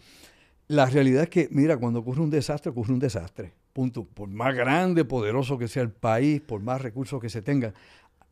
[0.69, 3.53] La realidad es que, mira, cuando ocurre un desastre, ocurre un desastre.
[3.71, 4.03] Punto.
[4.03, 7.73] Por más grande, poderoso que sea el país, por más recursos que se tengan,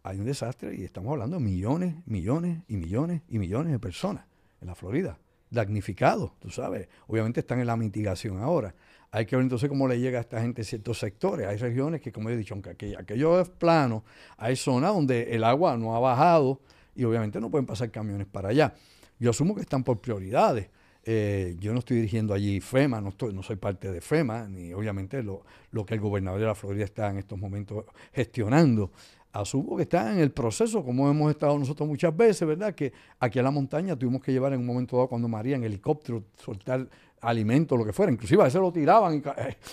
[0.04, 4.26] hay un desastre y estamos hablando de millones, millones y millones y millones de personas
[4.60, 5.17] en la Florida,
[5.50, 6.89] damnificados, tú sabes.
[7.08, 8.76] Obviamente están en la mitigación ahora.
[9.12, 11.48] Hay que ver entonces cómo le llega a esta gente en ciertos sectores.
[11.48, 14.04] Hay regiones que, como he dicho, aunque aquello, aquello es plano,
[14.38, 16.60] hay zonas donde el agua no ha bajado
[16.95, 18.74] y obviamente no pueden pasar camiones para allá.
[19.19, 20.69] Yo asumo que están por prioridades.
[21.08, 24.74] Eh, yo no estoy dirigiendo allí FEMA, no, estoy, no soy parte de FEMA, ni
[24.74, 28.91] obviamente lo, lo, que el gobernador de la Florida está en estos momentos gestionando.
[29.32, 32.74] Asumo que está en el proceso, como hemos estado nosotros muchas veces, ¿verdad?
[32.74, 35.63] Que aquí a la montaña tuvimos que llevar en un momento dado, cuando María en
[35.65, 36.88] helicóptero, soltar
[37.22, 38.12] alimentos, lo que fuera.
[38.12, 39.22] Inclusive a veces lo tiraban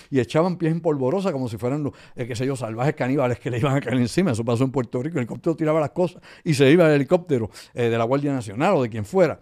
[0.09, 3.39] y, echaban pies en polvorosa como si fueran los, eh, qué sé yo, salvajes caníbales
[3.39, 4.31] que le iban a caer encima.
[4.31, 5.15] Eso pasó en Puerto Rico.
[5.15, 8.75] El helicóptero tiraba las cosas y se iba el helicóptero eh, de la Guardia Nacional
[8.75, 9.39] o de quien fuera.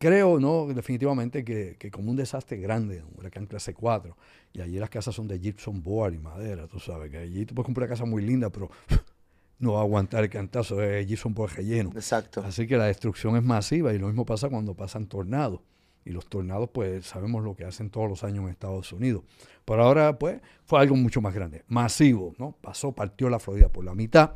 [0.00, 4.16] Creo, no, definitivamente que, como un desastre grande, un huracán clase 4,
[4.54, 7.54] y allí las casas son de gypsum board y madera, tú sabes, que allí tú
[7.54, 8.70] puedes comprar una casa muy linda, pero
[9.58, 11.90] no va a aguantar el cantazo de gypsum board relleno.
[11.90, 12.42] Exacto.
[12.42, 15.60] Así que la destrucción es masiva y lo mismo pasa cuando pasan tornados.
[16.06, 19.22] Y los tornados, pues sabemos lo que hacen todos los años en Estados Unidos.
[19.66, 22.56] Pero ahora, pues, fue algo mucho más grande, masivo, ¿no?
[22.62, 24.32] Pasó, partió la Florida por la mitad.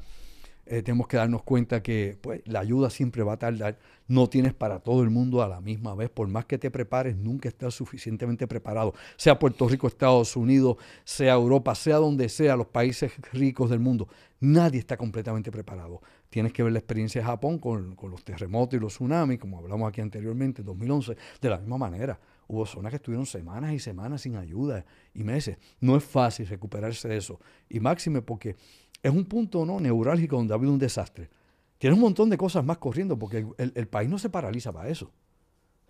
[0.67, 3.79] Eh, tenemos que darnos cuenta que pues, la ayuda siempre va a tardar.
[4.07, 6.11] No tienes para todo el mundo a la misma vez.
[6.11, 8.95] Por más que te prepares, nunca estás suficientemente preparado.
[9.17, 14.09] Sea Puerto Rico, Estados Unidos, sea Europa, sea donde sea, los países ricos del mundo.
[14.41, 16.01] Nadie está completamente preparado.
[16.31, 19.59] Tienes que ver la experiencia de Japón con, con los terremotos y los tsunamis, como
[19.59, 22.19] hablamos aquí anteriormente, en 2011, de la misma manera.
[22.47, 24.85] Hubo zonas que estuvieron semanas y semanas sin ayuda
[25.15, 25.57] y meses.
[25.81, 27.41] No es fácil recuperarse de eso.
[27.69, 28.57] Y máxime porque
[29.05, 29.79] es un punto ¿no?
[29.79, 31.29] neurálgico donde ha habido un desastre.
[31.77, 35.11] Tienes un montón de cosas más corriendo porque el, país no se paraliza para eso.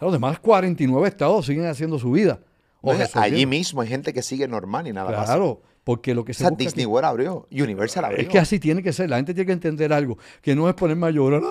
[0.01, 2.41] Los demás 49 estados siguen haciendo su vida.
[3.15, 5.27] allí mismo hay gente que sigue normal y nada más.
[5.27, 8.23] Claro, porque lo que se o sea, Disney World abrió, Universal abrió.
[8.23, 9.09] Es que así tiene que ser.
[9.09, 11.43] La gente tiene que entender algo, que no es ponerme a llorar.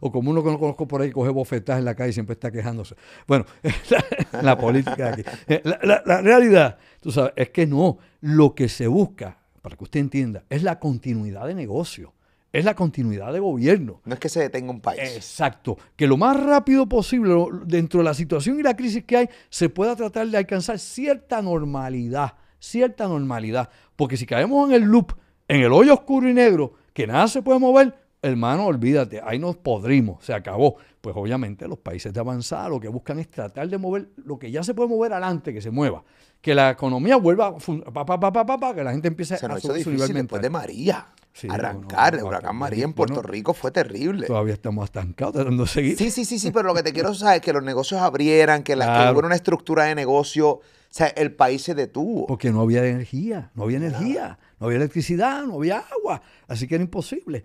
[0.00, 2.32] o como uno que no conozco por ahí coge bofetadas en la calle y siempre
[2.32, 2.96] está quejándose.
[3.28, 3.44] Bueno,
[4.42, 5.22] la, política aquí.
[5.62, 7.98] La, la realidad, tú sabes, es que no.
[8.20, 12.14] Lo que se busca para que usted entienda, es la continuidad de negocio,
[12.52, 14.00] es la continuidad de gobierno.
[14.04, 15.00] No es que se detenga un país.
[15.16, 19.28] Exacto, que lo más rápido posible, dentro de la situación y la crisis que hay,
[19.48, 23.68] se pueda tratar de alcanzar cierta normalidad, cierta normalidad.
[23.96, 25.14] Porque si caemos en el loop,
[25.48, 27.92] en el hoyo oscuro y negro, que nada se puede mover,
[28.22, 30.76] hermano, olvídate, ahí nos podrimos, se acabó.
[31.00, 34.48] Pues obviamente los países de avanzada lo que buscan es tratar de mover lo que
[34.52, 36.04] ya se puede mover adelante, que se mueva
[36.40, 40.50] que la economía vuelva a que la gente empiece a subir su nivel Después de
[40.50, 41.08] María.
[41.48, 44.26] arrancar de huracán María en Puerto Rico fue terrible.
[44.26, 45.98] Todavía estamos estancados tratando de seguir.
[45.98, 48.62] Sí, sí, sí, sí, pero lo que te quiero saber es que los negocios abrieran,
[48.62, 50.48] que, la, hubiera una estructura de negocio.
[50.50, 52.26] O sea, el país se detuvo.
[52.26, 56.22] Porque no había energía, no había energía, no había electricidad, no había agua.
[56.48, 57.44] Así que era imposible.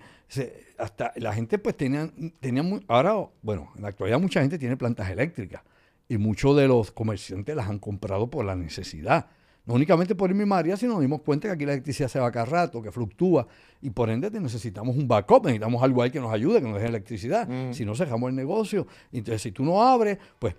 [0.78, 4.78] hasta la gente pues tenía, tenía muy, ahora, bueno, en la actualidad mucha gente tiene
[4.78, 5.64] plantas eléctricas
[6.12, 9.28] y muchos de los comerciantes las han comprado por la necesidad.
[9.66, 12.30] No únicamente por mi María, sino nos dimos cuenta que aquí la electricidad se va
[12.34, 13.48] cada rato, que fluctúa,
[13.82, 16.88] y por ende necesitamos un backup, necesitamos algo ahí que nos ayude, que nos deje
[16.88, 17.48] electricidad.
[17.48, 17.72] Mm.
[17.72, 18.88] Si no, cerramos el negocio.
[19.14, 20.54] Entonces, si tú no abres, pues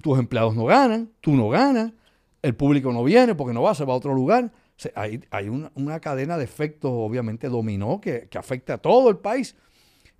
[0.00, 1.92] tus empleados no ganan, tú no ganas,
[2.40, 4.52] el público no viene porque no va, se va a otro lugar.
[4.94, 9.56] hay, hay una, cadena de efectos, obviamente, dominó que, que afecta a todo el país.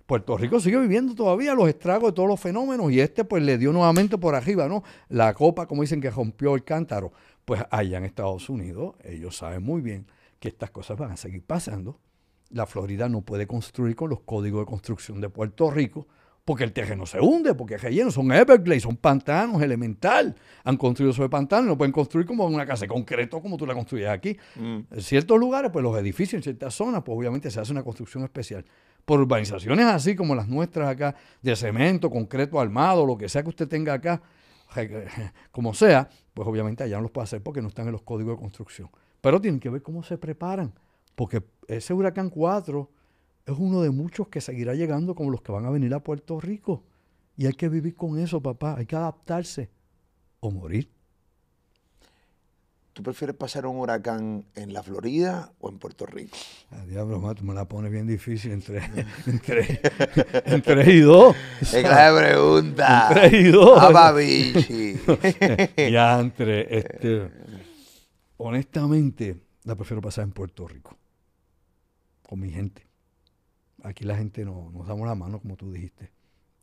[0.05, 3.57] Puerto Rico sigue viviendo todavía los estragos de todos los fenómenos y este pues le
[3.57, 4.83] dio nuevamente por arriba, ¿no?
[5.09, 7.11] La copa, como dicen, que rompió el cántaro.
[7.43, 10.05] Pues allá en Estados Unidos ellos saben muy bien
[10.39, 11.99] que estas cosas van a seguir pasando.
[12.49, 16.07] La Florida no puede construir con los códigos de construcción de Puerto Rico
[16.45, 20.35] porque el terreno se hunde, porque es relleno, son Everglades, son pantanos elemental.
[20.63, 23.73] Han construido sobre pantanos, no pueden construir como una casa de concreto como tú la
[23.73, 24.37] construyes aquí.
[24.55, 24.79] Mm.
[24.91, 28.23] En ciertos lugares, pues los edificios, en ciertas zonas, pues obviamente se hace una construcción
[28.23, 28.63] especial
[29.05, 33.49] por urbanizaciones así como las nuestras acá, de cemento, concreto armado, lo que sea que
[33.49, 34.21] usted tenga acá,
[35.51, 38.35] como sea, pues obviamente allá no los puede hacer porque no están en los códigos
[38.35, 38.89] de construcción.
[39.21, 40.73] Pero tienen que ver cómo se preparan,
[41.15, 42.91] porque ese huracán 4
[43.45, 46.39] es uno de muchos que seguirá llegando como los que van a venir a Puerto
[46.39, 46.83] Rico.
[47.37, 49.69] Y hay que vivir con eso, papá, hay que adaptarse
[50.39, 50.94] o morir.
[52.95, 56.37] ¿Tú prefieres pasar un huracán en la Florida o en Puerto Rico?
[56.71, 58.79] A ah, diablo, tú me la pones bien difícil entre,
[59.27, 59.81] entre,
[60.45, 61.35] entre y dos.
[61.59, 63.09] Es la pregunta.
[63.11, 63.81] Entre y dos.
[65.75, 67.31] ya entre, este,
[68.37, 70.97] honestamente, la prefiero pasar en Puerto Rico.
[72.25, 72.87] Con mi gente.
[73.83, 76.14] Aquí la gente no, nos damos la mano, como tú dijiste.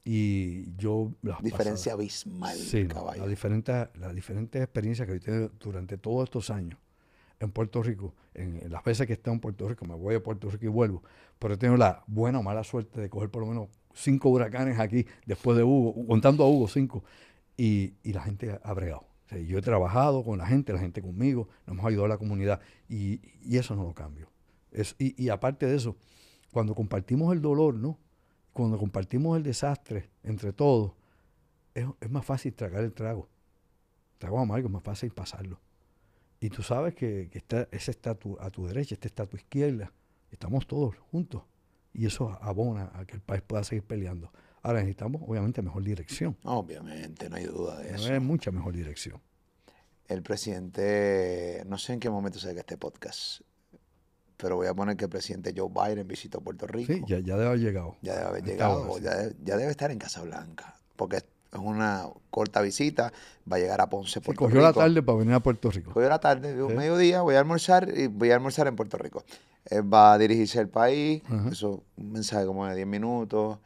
[0.05, 1.13] Y yo...
[1.43, 3.23] Diferencia abismal, sí, caballo.
[3.23, 6.79] la diferente, las diferentes experiencias que he tenido durante todos estos años
[7.43, 10.23] en Puerto Rico, en, las veces que he estado en Puerto Rico, me voy a
[10.23, 11.03] Puerto Rico y vuelvo,
[11.39, 14.79] pero he tenido la buena o mala suerte de coger por lo menos cinco huracanes
[14.79, 17.05] aquí, después de Hugo, contando a Hugo, cinco,
[17.57, 19.07] y, y la gente ha bregado.
[19.47, 22.61] yo he trabajado con la gente, la gente conmigo, nos hemos ayudado a la comunidad,
[22.89, 24.29] y, y eso no lo cambio.
[24.71, 25.97] Es, y, y aparte de eso,
[26.53, 27.99] cuando compartimos el dolor, ¿no?
[28.53, 30.93] Cuando compartimos el desastre entre todos,
[31.75, 33.29] es, más fácil tragar el trago.
[34.13, 35.61] El trago amargo es más fácil pasarlo.
[36.41, 39.27] Y tú sabes que, está, ese está a tu, a tu derecha, este está a
[39.27, 39.93] tu izquierda.
[40.31, 41.43] Estamos todos juntos.
[41.95, 44.33] Y eso abona a que el país pueda seguir peleando.
[44.63, 46.37] Ahora necesitamos, obviamente, mejor dirección.
[46.45, 48.13] Obviamente, no hay duda de eso.
[48.13, 49.21] Hay mucha mejor dirección.
[50.07, 53.43] El presidente, no sé en qué momento se este podcast,
[54.43, 56.93] pero voy a poner que el presidente Joe Biden visitó Puerto Rico.
[56.93, 57.95] Sí, ya, debe haber llegado.
[58.03, 63.13] Ya debe haber llegado, ya, debe estar en Casablanca, porque es una corta visita,
[63.51, 65.93] va a llegar a Ponce, Puerto cogió la tarde para venir a Puerto Rico.
[65.93, 69.23] Cogió la tarde, un mediodía, voy a almorzar y voy a almorzar en Puerto Rico.
[69.67, 71.23] Él va a dirigirse al país,
[71.53, 73.59] eso, un mensaje como de 10 minutos.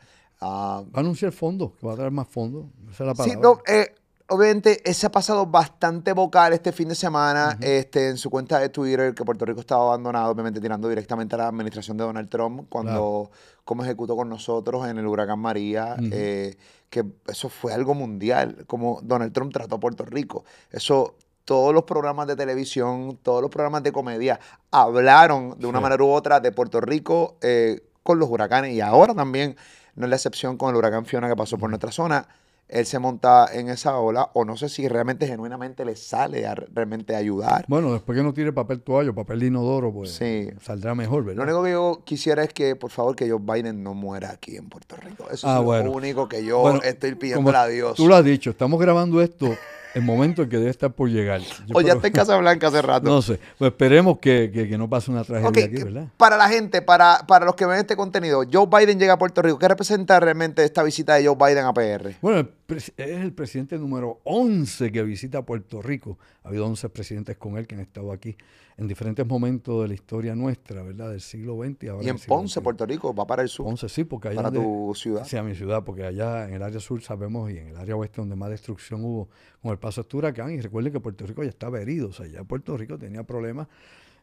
[0.43, 3.33] va a anunciar fondos, que va a traer más fondos, esa es la palabra.
[3.33, 3.95] Sí, no, eh,
[4.29, 8.69] obviamente, se ha pasado bastante vocal este fin de semana este, en su cuenta de
[8.69, 12.67] Twitter, que Puerto Rico estaba abandonado, obviamente tirando directamente a la administración de Donald Trump
[12.69, 13.31] cuando
[13.65, 16.57] como ejecutó con nosotros en el huracán María, eh,
[16.89, 20.45] que eso fue algo mundial, como Donald Trump trató a Puerto Rico.
[20.71, 26.03] Eso todos los programas de televisión, todos los programas de comedia hablaron de una manera
[26.03, 29.57] u otra de Puerto Rico eh, con los huracanes y ahora también
[29.95, 32.27] no es la excepción con el huracán Fiona que pasó por nuestra zona
[32.69, 36.55] él se monta en esa ola o no sé si realmente genuinamente le sale a
[36.55, 37.65] realmente ayudar.
[37.69, 40.21] Bueno, después que no tire papel toallo, papel de inodoro, pues
[40.61, 41.47] saldrá mejor, ¿verdad?
[41.47, 44.57] Lo único que yo quisiera es que, por favor, que Joe Biden no muera aquí
[44.57, 45.29] en Puerto Rico.
[45.31, 47.97] Eso ah, es lo único que yo estoy pidiendo a Dios.
[47.97, 49.57] Tú lo has dicho, estamos grabando esto
[49.97, 51.41] el momento en que debe estar por llegar.
[51.73, 53.09] o ya está en Casa Blanca hace rato.
[53.09, 53.41] No sé.
[53.57, 56.09] Pues esperemos que, no pase una tragedia aquí, ¿verdad?
[56.19, 59.41] Para la gente, para, para los que ven este contenido, Joe Biden llega a Puerto
[59.41, 59.59] Rico.
[59.59, 62.15] ¿Qué representa realmente esta visita de Joe Biden a PR?
[62.21, 66.19] Bueno, es el presidente número 11 que visita Puerto Rico.
[66.47, 68.37] Ha habido 11 presidentes con él que han estado aquí
[68.77, 71.11] en diferentes momentos de la historia nuestra, ¿verdad?
[71.11, 71.83] Del siglo XX.
[71.83, 73.67] Y, ahora y en Ponce, Puerto Rico, va para el sur.
[73.67, 74.37] Ponce, sí, porque allá.
[74.37, 75.25] Para tu ciudad.
[75.25, 77.97] Sí, a mi ciudad, porque allá en el área sur sabemos y en el área
[77.97, 79.29] oeste donde más destrucción hubo
[79.61, 80.53] con el paso de este huracán.
[80.53, 83.67] Y recuerden que Puerto Rico ya estaba herido, o sea, ya Puerto Rico tenía problemas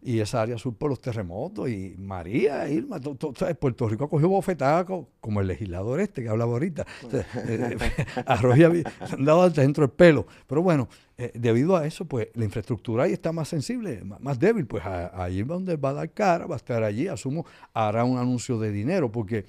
[0.06, 5.40] y esa área sur por los terremotos y María, Irma, Puerto Rico cogió bofetaco, como
[5.40, 6.86] el legislador este que hablaba ahorita,
[7.48, 7.78] eh,
[8.26, 8.84] arroz y han
[9.20, 10.28] dado dentro del pelo.
[10.46, 14.66] Pero bueno, eh, debido a eso, pues la infraestructura ahí está más sensible, más, débil,
[14.66, 18.18] pues ahí es donde va a dar cara, va a estar allí, asumo, hará un
[18.18, 19.46] anuncio de dinero, porque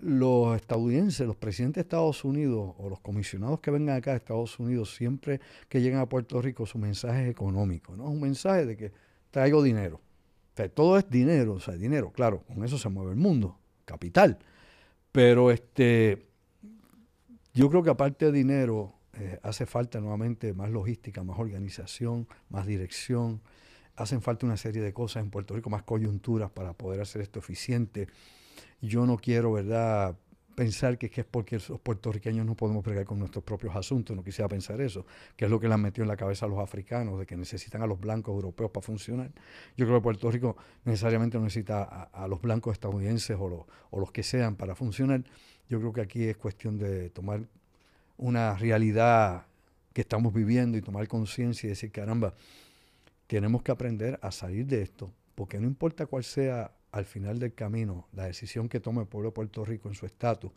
[0.00, 4.58] los estadounidenses, los presidentes de Estados Unidos o los comisionados que vengan acá a Estados
[4.58, 8.04] Unidos, siempre que llegan a Puerto Rico, su mensaje es económico, ¿no?
[8.04, 8.92] Es un mensaje de que
[9.30, 10.00] traigo dinero.
[10.52, 13.58] O sea, todo es dinero, o sea, dinero, claro, con eso se mueve el mundo,
[13.84, 14.38] capital.
[15.12, 16.26] Pero este,
[17.54, 22.66] yo creo que aparte de dinero, eh, hace falta nuevamente más logística, más organización, más
[22.66, 23.40] dirección.
[23.96, 27.38] Hacen falta una serie de cosas en Puerto Rico, más coyunturas para poder hacer esto
[27.38, 28.08] eficiente.
[28.80, 30.16] Yo no quiero, ¿verdad?,
[30.60, 34.46] pensar que, es porque los puertorriqueños no podemos bregar con nuestros propios asuntos, no quisiera
[34.46, 37.18] pensar eso, que es lo que le han metido en la cabeza a los africanos,
[37.18, 39.30] de que necesitan a los blancos europeos para funcionar.
[39.78, 44.00] Yo creo que Puerto Rico necesariamente no necesita a, los blancos estadounidenses o, los, o
[44.00, 45.24] los que sean para funcionar.
[45.70, 47.40] Yo creo que aquí es cuestión de tomar
[48.18, 49.46] una realidad
[49.94, 52.34] que estamos viviendo y tomar conciencia y decir, caramba,
[53.28, 57.54] tenemos que aprender a salir de esto, porque no importa cuál sea al final del
[57.54, 60.52] camino, la decisión que tome el pueblo de Puerto Rico en su estatus,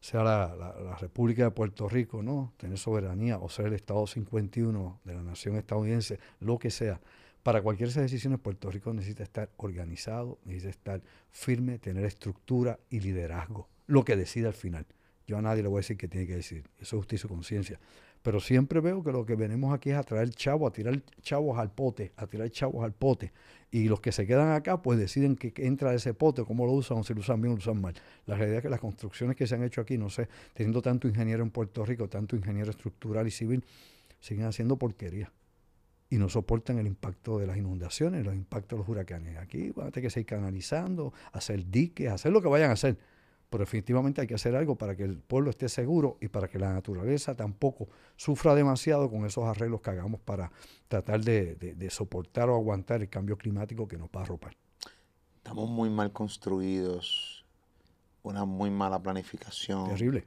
[0.00, 2.52] sea la, República de Puerto Rico, ¿no?
[2.56, 7.00] Tener soberanía o ser el Estado 51 de la nación estadounidense, lo que sea.
[7.42, 12.78] Para cualquier de esas decisiones, Puerto Rico necesita estar organizado, necesita estar firme, tener estructura
[12.90, 14.86] y liderazgo, lo que decida al final.
[15.26, 17.30] Yo a nadie le voy a decir qué tiene que decir, eso es justicia y
[17.30, 17.80] conciencia.
[18.22, 21.58] Pero siempre veo que lo que venimos aquí es a traer chavos, a tirar chavos
[21.58, 23.32] al pote, a tirar chavos al pote.
[23.70, 26.98] Y los que se quedan acá, pues deciden que, entra ese pote, cómo lo usan,
[26.98, 27.94] o si lo usan bien o lo usan mal.
[28.26, 31.08] La realidad es que las construcciones que se han hecho aquí, no sé, teniendo tanto
[31.08, 33.64] ingeniero en Puerto Rico, tanto ingeniero estructural y civil,
[34.18, 35.32] siguen haciendo porquería.
[36.10, 39.38] Y no soportan el impacto de las inundaciones, los impactos de los huracanes.
[39.38, 42.98] Aquí van a tener que seguir canalizando, hacer diques, hacer lo que vayan a hacer
[43.50, 46.58] pero definitivamente hay que hacer algo para que el pueblo esté seguro y para que
[46.58, 50.52] la naturaleza tampoco sufra demasiado con esos arreglos que hagamos para
[50.86, 54.56] tratar de, soportar o aguantar el cambio climático que nos va a arropar.
[55.36, 57.44] Estamos muy mal construidos,
[58.22, 59.88] una muy mala planificación.
[59.88, 60.24] Terrible.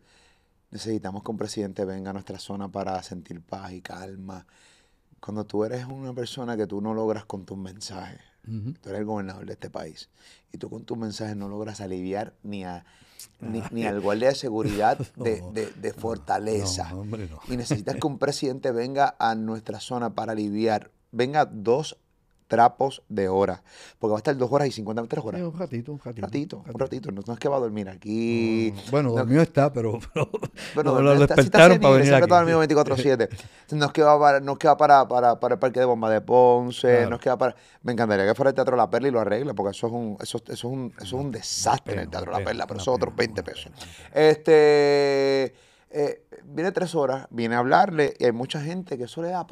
[0.70, 4.46] Necesitamos que un presidente venga a nuestra zona para sentir paz y calma.
[5.22, 9.06] Cuando tú eres una persona que tú no logras con tus mensajes, tú eres el
[9.06, 10.10] gobernador de este país,
[10.52, 12.84] y tú con tus mensajes no logras aliviar ni a
[13.40, 16.92] ni, al guardia de seguridad de, fortaleza.
[17.48, 21.98] Y necesitas que un presidente venga a nuestra zona para aliviar, venga dos
[22.54, 23.64] trapos de hora.
[23.98, 25.42] Porque va a estar dos horas y cincuenta, tres horas.
[25.42, 26.22] un ratito, un ratito.
[26.22, 27.12] ratito un ratito.
[27.12, 28.72] No, es que va a dormir aquí.
[28.92, 30.00] bueno, dormido está, pero,
[30.76, 32.30] pero lo, despertaron para venir aquí.
[32.30, 33.30] 24-7.
[33.72, 35.86] No es que va, para, no es que va para, para, para, el parque de
[35.88, 37.56] bomba de Ponce, no es que va para...
[37.82, 40.18] Me encantaría que fuera el Teatro La Perla y lo arregle, porque eso es un,
[40.22, 42.92] eso, eso es un, eso es un desastre en el Teatro La Perla, pero eso
[42.92, 43.72] es otros 20 pesos.
[44.14, 45.56] Este...
[45.96, 49.46] Eh, viene tres horas, viene a hablarle y hay mucha gente que eso le da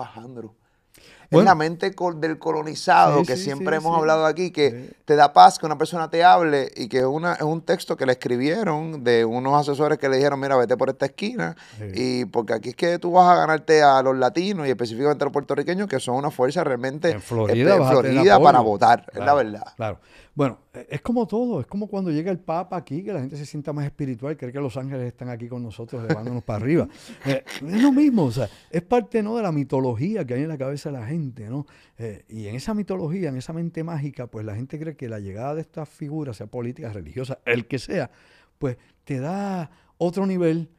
[1.32, 4.94] pajandro es la mente del colonizado Sí, que sí, siempre sí, hemos hablado aquí, que
[5.06, 8.06] te da paz que una persona te hable y que una, es un texto que
[8.06, 11.56] le escribieron de unos asesores que le dijeron, mira, vete por esta esquina
[11.94, 15.26] y porque aquí es que tú vas a ganarte a los latinos y específicamente a
[15.26, 19.74] los puertorriqueños que son una fuerza realmente En Florida Florida para votar, es la verdad.
[19.76, 20.00] Claro.
[20.34, 23.36] Bueno, e- es como todo, es como cuando llega el Papa aquí, que la gente
[23.36, 26.88] se sienta más espiritual, cree que los ángeles están aquí con nosotros, llevándonos para arriba.
[27.26, 29.36] Eh, es lo mismo, o sea, es parte ¿no?
[29.36, 31.66] de la mitología que hay en la cabeza de la gente, ¿no?
[31.98, 35.20] Eh, y en esa mitología, en esa mente mágica, pues la gente cree que la
[35.20, 38.12] llegada de estas figuras, sea política, religiosa, el que sea,
[38.58, 40.70] pues te da otro nivel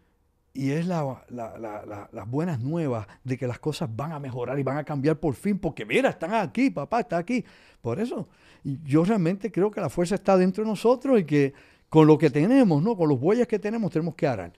[0.54, 4.18] y es la- la- la- la- las buenas nuevas de que las cosas van a
[4.18, 7.44] mejorar y van a cambiar por fin, porque mira, están aquí, papá, está aquí.
[7.80, 8.28] Por eso,
[8.62, 11.54] yo realmente creo que la fuerza está dentro de nosotros y que
[11.88, 12.96] con lo que tenemos, ¿no?
[12.96, 14.52] Con los bueyes que tenemos, tenemos que arar.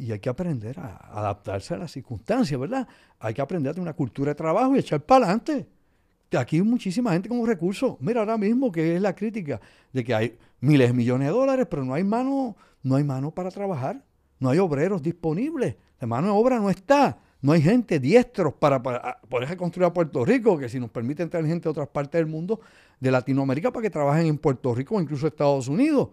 [0.00, 2.88] Y hay que aprender a adaptarse a las circunstancias, ¿verdad?
[3.18, 5.68] Hay que aprender a tener una cultura de trabajo y echar para adelante.
[6.38, 7.96] Aquí hay muchísima gente con recursos.
[8.00, 9.60] Mira, ahora mismo que es la crítica
[9.92, 13.30] de que hay miles de millones de dólares, pero no hay mano, no hay mano
[13.30, 14.02] para trabajar.
[14.38, 15.76] No hay obreros disponibles.
[16.00, 17.18] La mano de obra no está.
[17.42, 21.28] No hay gente diestros para, ah, poder construir a Puerto Rico, que si nos permiten
[21.28, 22.60] traer gente de otras partes del mundo,
[22.98, 26.08] de Latinoamérica, para que trabajen en Puerto Rico o incluso Estados Unidos.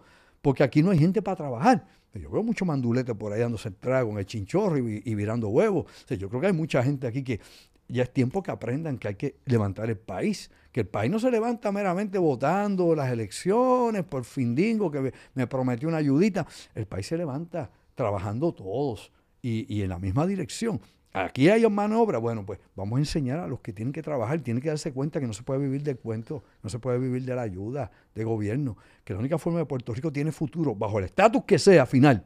[0.47, 1.85] Porque aquí no hay gente para trabajar.
[2.13, 5.49] Yo veo mucho mandulete por ahí dándose el trago en el chinchorro y, y virando
[5.49, 5.87] huevos.
[6.07, 7.41] Yo creo que hay mucha gente aquí que
[7.89, 10.49] ya es tiempo que aprendan que hay que levantar el país.
[10.71, 15.47] Que el país no se levanta meramente votando las elecciones por Findingo, que me, me
[15.47, 16.47] prometió una ayudita.
[16.73, 20.79] El país se levanta trabajando todos y en la misma dirección.
[21.23, 22.17] Aquí hay mano de obra.
[22.19, 25.19] Bueno, pues vamos a enseñar a los que tienen que trabajar, tienen que darse cuenta
[25.19, 28.23] que no se puede vivir del cuento, no se puede vivir de la ayuda de
[28.23, 31.87] gobierno, que la única forma de Puerto Rico tiene futuro, bajo el estatus que sea
[31.87, 32.23] final,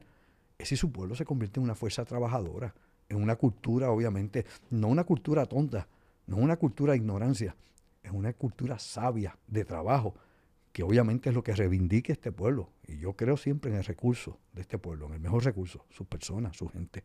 [0.58, 2.76] es si su pueblo se convierte en una fuerza trabajadora,
[3.08, 5.88] en una cultura, obviamente, no una cultura tonta,
[6.28, 7.56] no una cultura de ignorancia,
[8.04, 10.16] es una cultura sabia de trabajo,
[10.74, 12.70] que obviamente es lo que reivindique este pueblo.
[12.88, 16.08] Y yo creo siempre en el recurso de este pueblo, en el mejor recurso, sus
[16.08, 17.04] personas, su gente.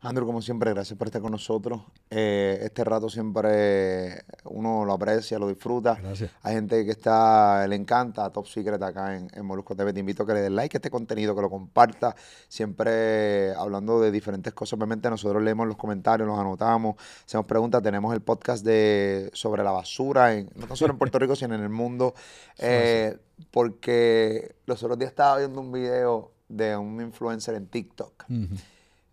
[0.00, 1.82] Andrew, como siempre, gracias por estar con nosotros.
[2.10, 5.98] Eh, este rato siempre uno lo aprecia, lo disfruta.
[6.00, 6.30] Gracias.
[6.42, 9.92] Hay gente que está, le encanta Top Secret acá en, en Molusco TV.
[9.92, 12.14] Te invito a que le des like a este contenido, que lo comparta.
[12.48, 14.74] Siempre hablando de diferentes cosas.
[14.74, 17.82] Obviamente nosotros leemos los comentarios, los anotamos, hacemos preguntas.
[17.82, 21.62] Tenemos el podcast de sobre la basura, en, no solo en Puerto Rico, sino en
[21.62, 22.14] el mundo.
[22.58, 23.16] Eh,
[23.50, 28.24] porque los otros días estaba viendo un video de un influencer en TikTok.
[28.28, 28.56] Ujú.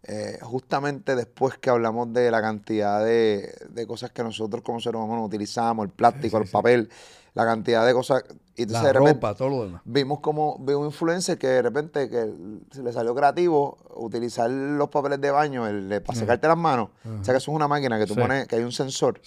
[0.06, 5.00] Eh, justamente después que hablamos de la cantidad de, de cosas que nosotros como seres
[5.02, 6.52] humanos utilizamos, el plástico, sí, el sí.
[6.54, 6.90] papel,
[7.34, 8.24] la cantidad de cosas.
[8.56, 9.82] Y entonces La de repente ropa, todo lo demás.
[9.86, 12.32] vimos como vi un influencer que de repente que
[12.72, 16.20] se le salió creativo utilizar los papeles de baño el, para Ajá.
[16.20, 16.90] secarte las manos.
[17.06, 18.20] O sea que eso es una máquina que tú Sí.
[18.20, 19.22] pones, que hay un sensor.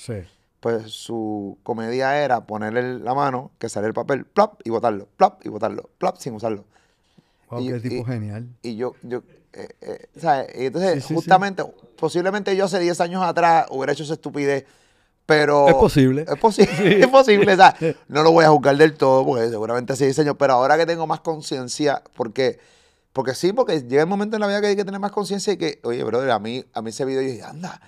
[0.61, 5.45] Pues su comedia era ponerle la mano, que sale el papel, plop, y botarlo, plop,
[5.45, 6.65] y botarlo, plop, sin usarlo.
[7.51, 8.49] Wow, Y- qué tipo y- genial.
[8.63, 9.23] Y yo, yo,
[9.57, 10.49] eh, eh, ¿sabes?
[10.59, 11.15] Y entonces, Sí, sí, sí.
[11.15, 11.65] justamente,
[11.99, 14.65] posiblemente yo hace 10 años atrás hubiera hecho esa estupidez,
[15.25, 15.67] pero...
[15.69, 16.25] Es posible.
[16.29, 17.75] Es posible, es posible, o sea,
[18.09, 20.87] no lo voy a juzgar del todo, porque seguramente hace 10 años, pero ahora que
[20.87, 22.59] tengo más conciencia, porque,
[23.13, 25.53] porque sí, porque llega el momento en la vida que hay que tener más conciencia
[25.53, 27.81] y que, oye, brother, a mí, a mí ese video yo dije, anda,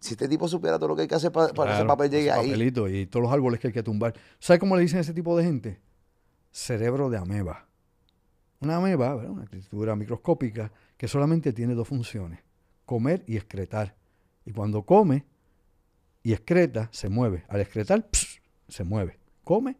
[0.00, 1.96] si este tipo supiera todo lo que hay que hacer para, para que ese Claro,
[1.96, 2.46] papel llegue ese ahí.
[2.50, 4.14] papelito y todos los árboles que hay que tumbar.
[4.38, 5.80] ¿Sabes cómo le dicen a ese tipo de gente?
[6.52, 7.66] Cerebro de ameba.
[8.60, 9.30] Una ameba, ¿verdad?
[9.30, 12.40] una criatura microscópica que solamente tiene dos funciones,
[12.84, 13.96] comer y excretar.
[14.44, 15.24] Y cuando come
[16.22, 17.44] y excreta, se mueve.
[17.48, 18.08] Al excretar,
[18.68, 19.18] se mueve.
[19.44, 19.76] Come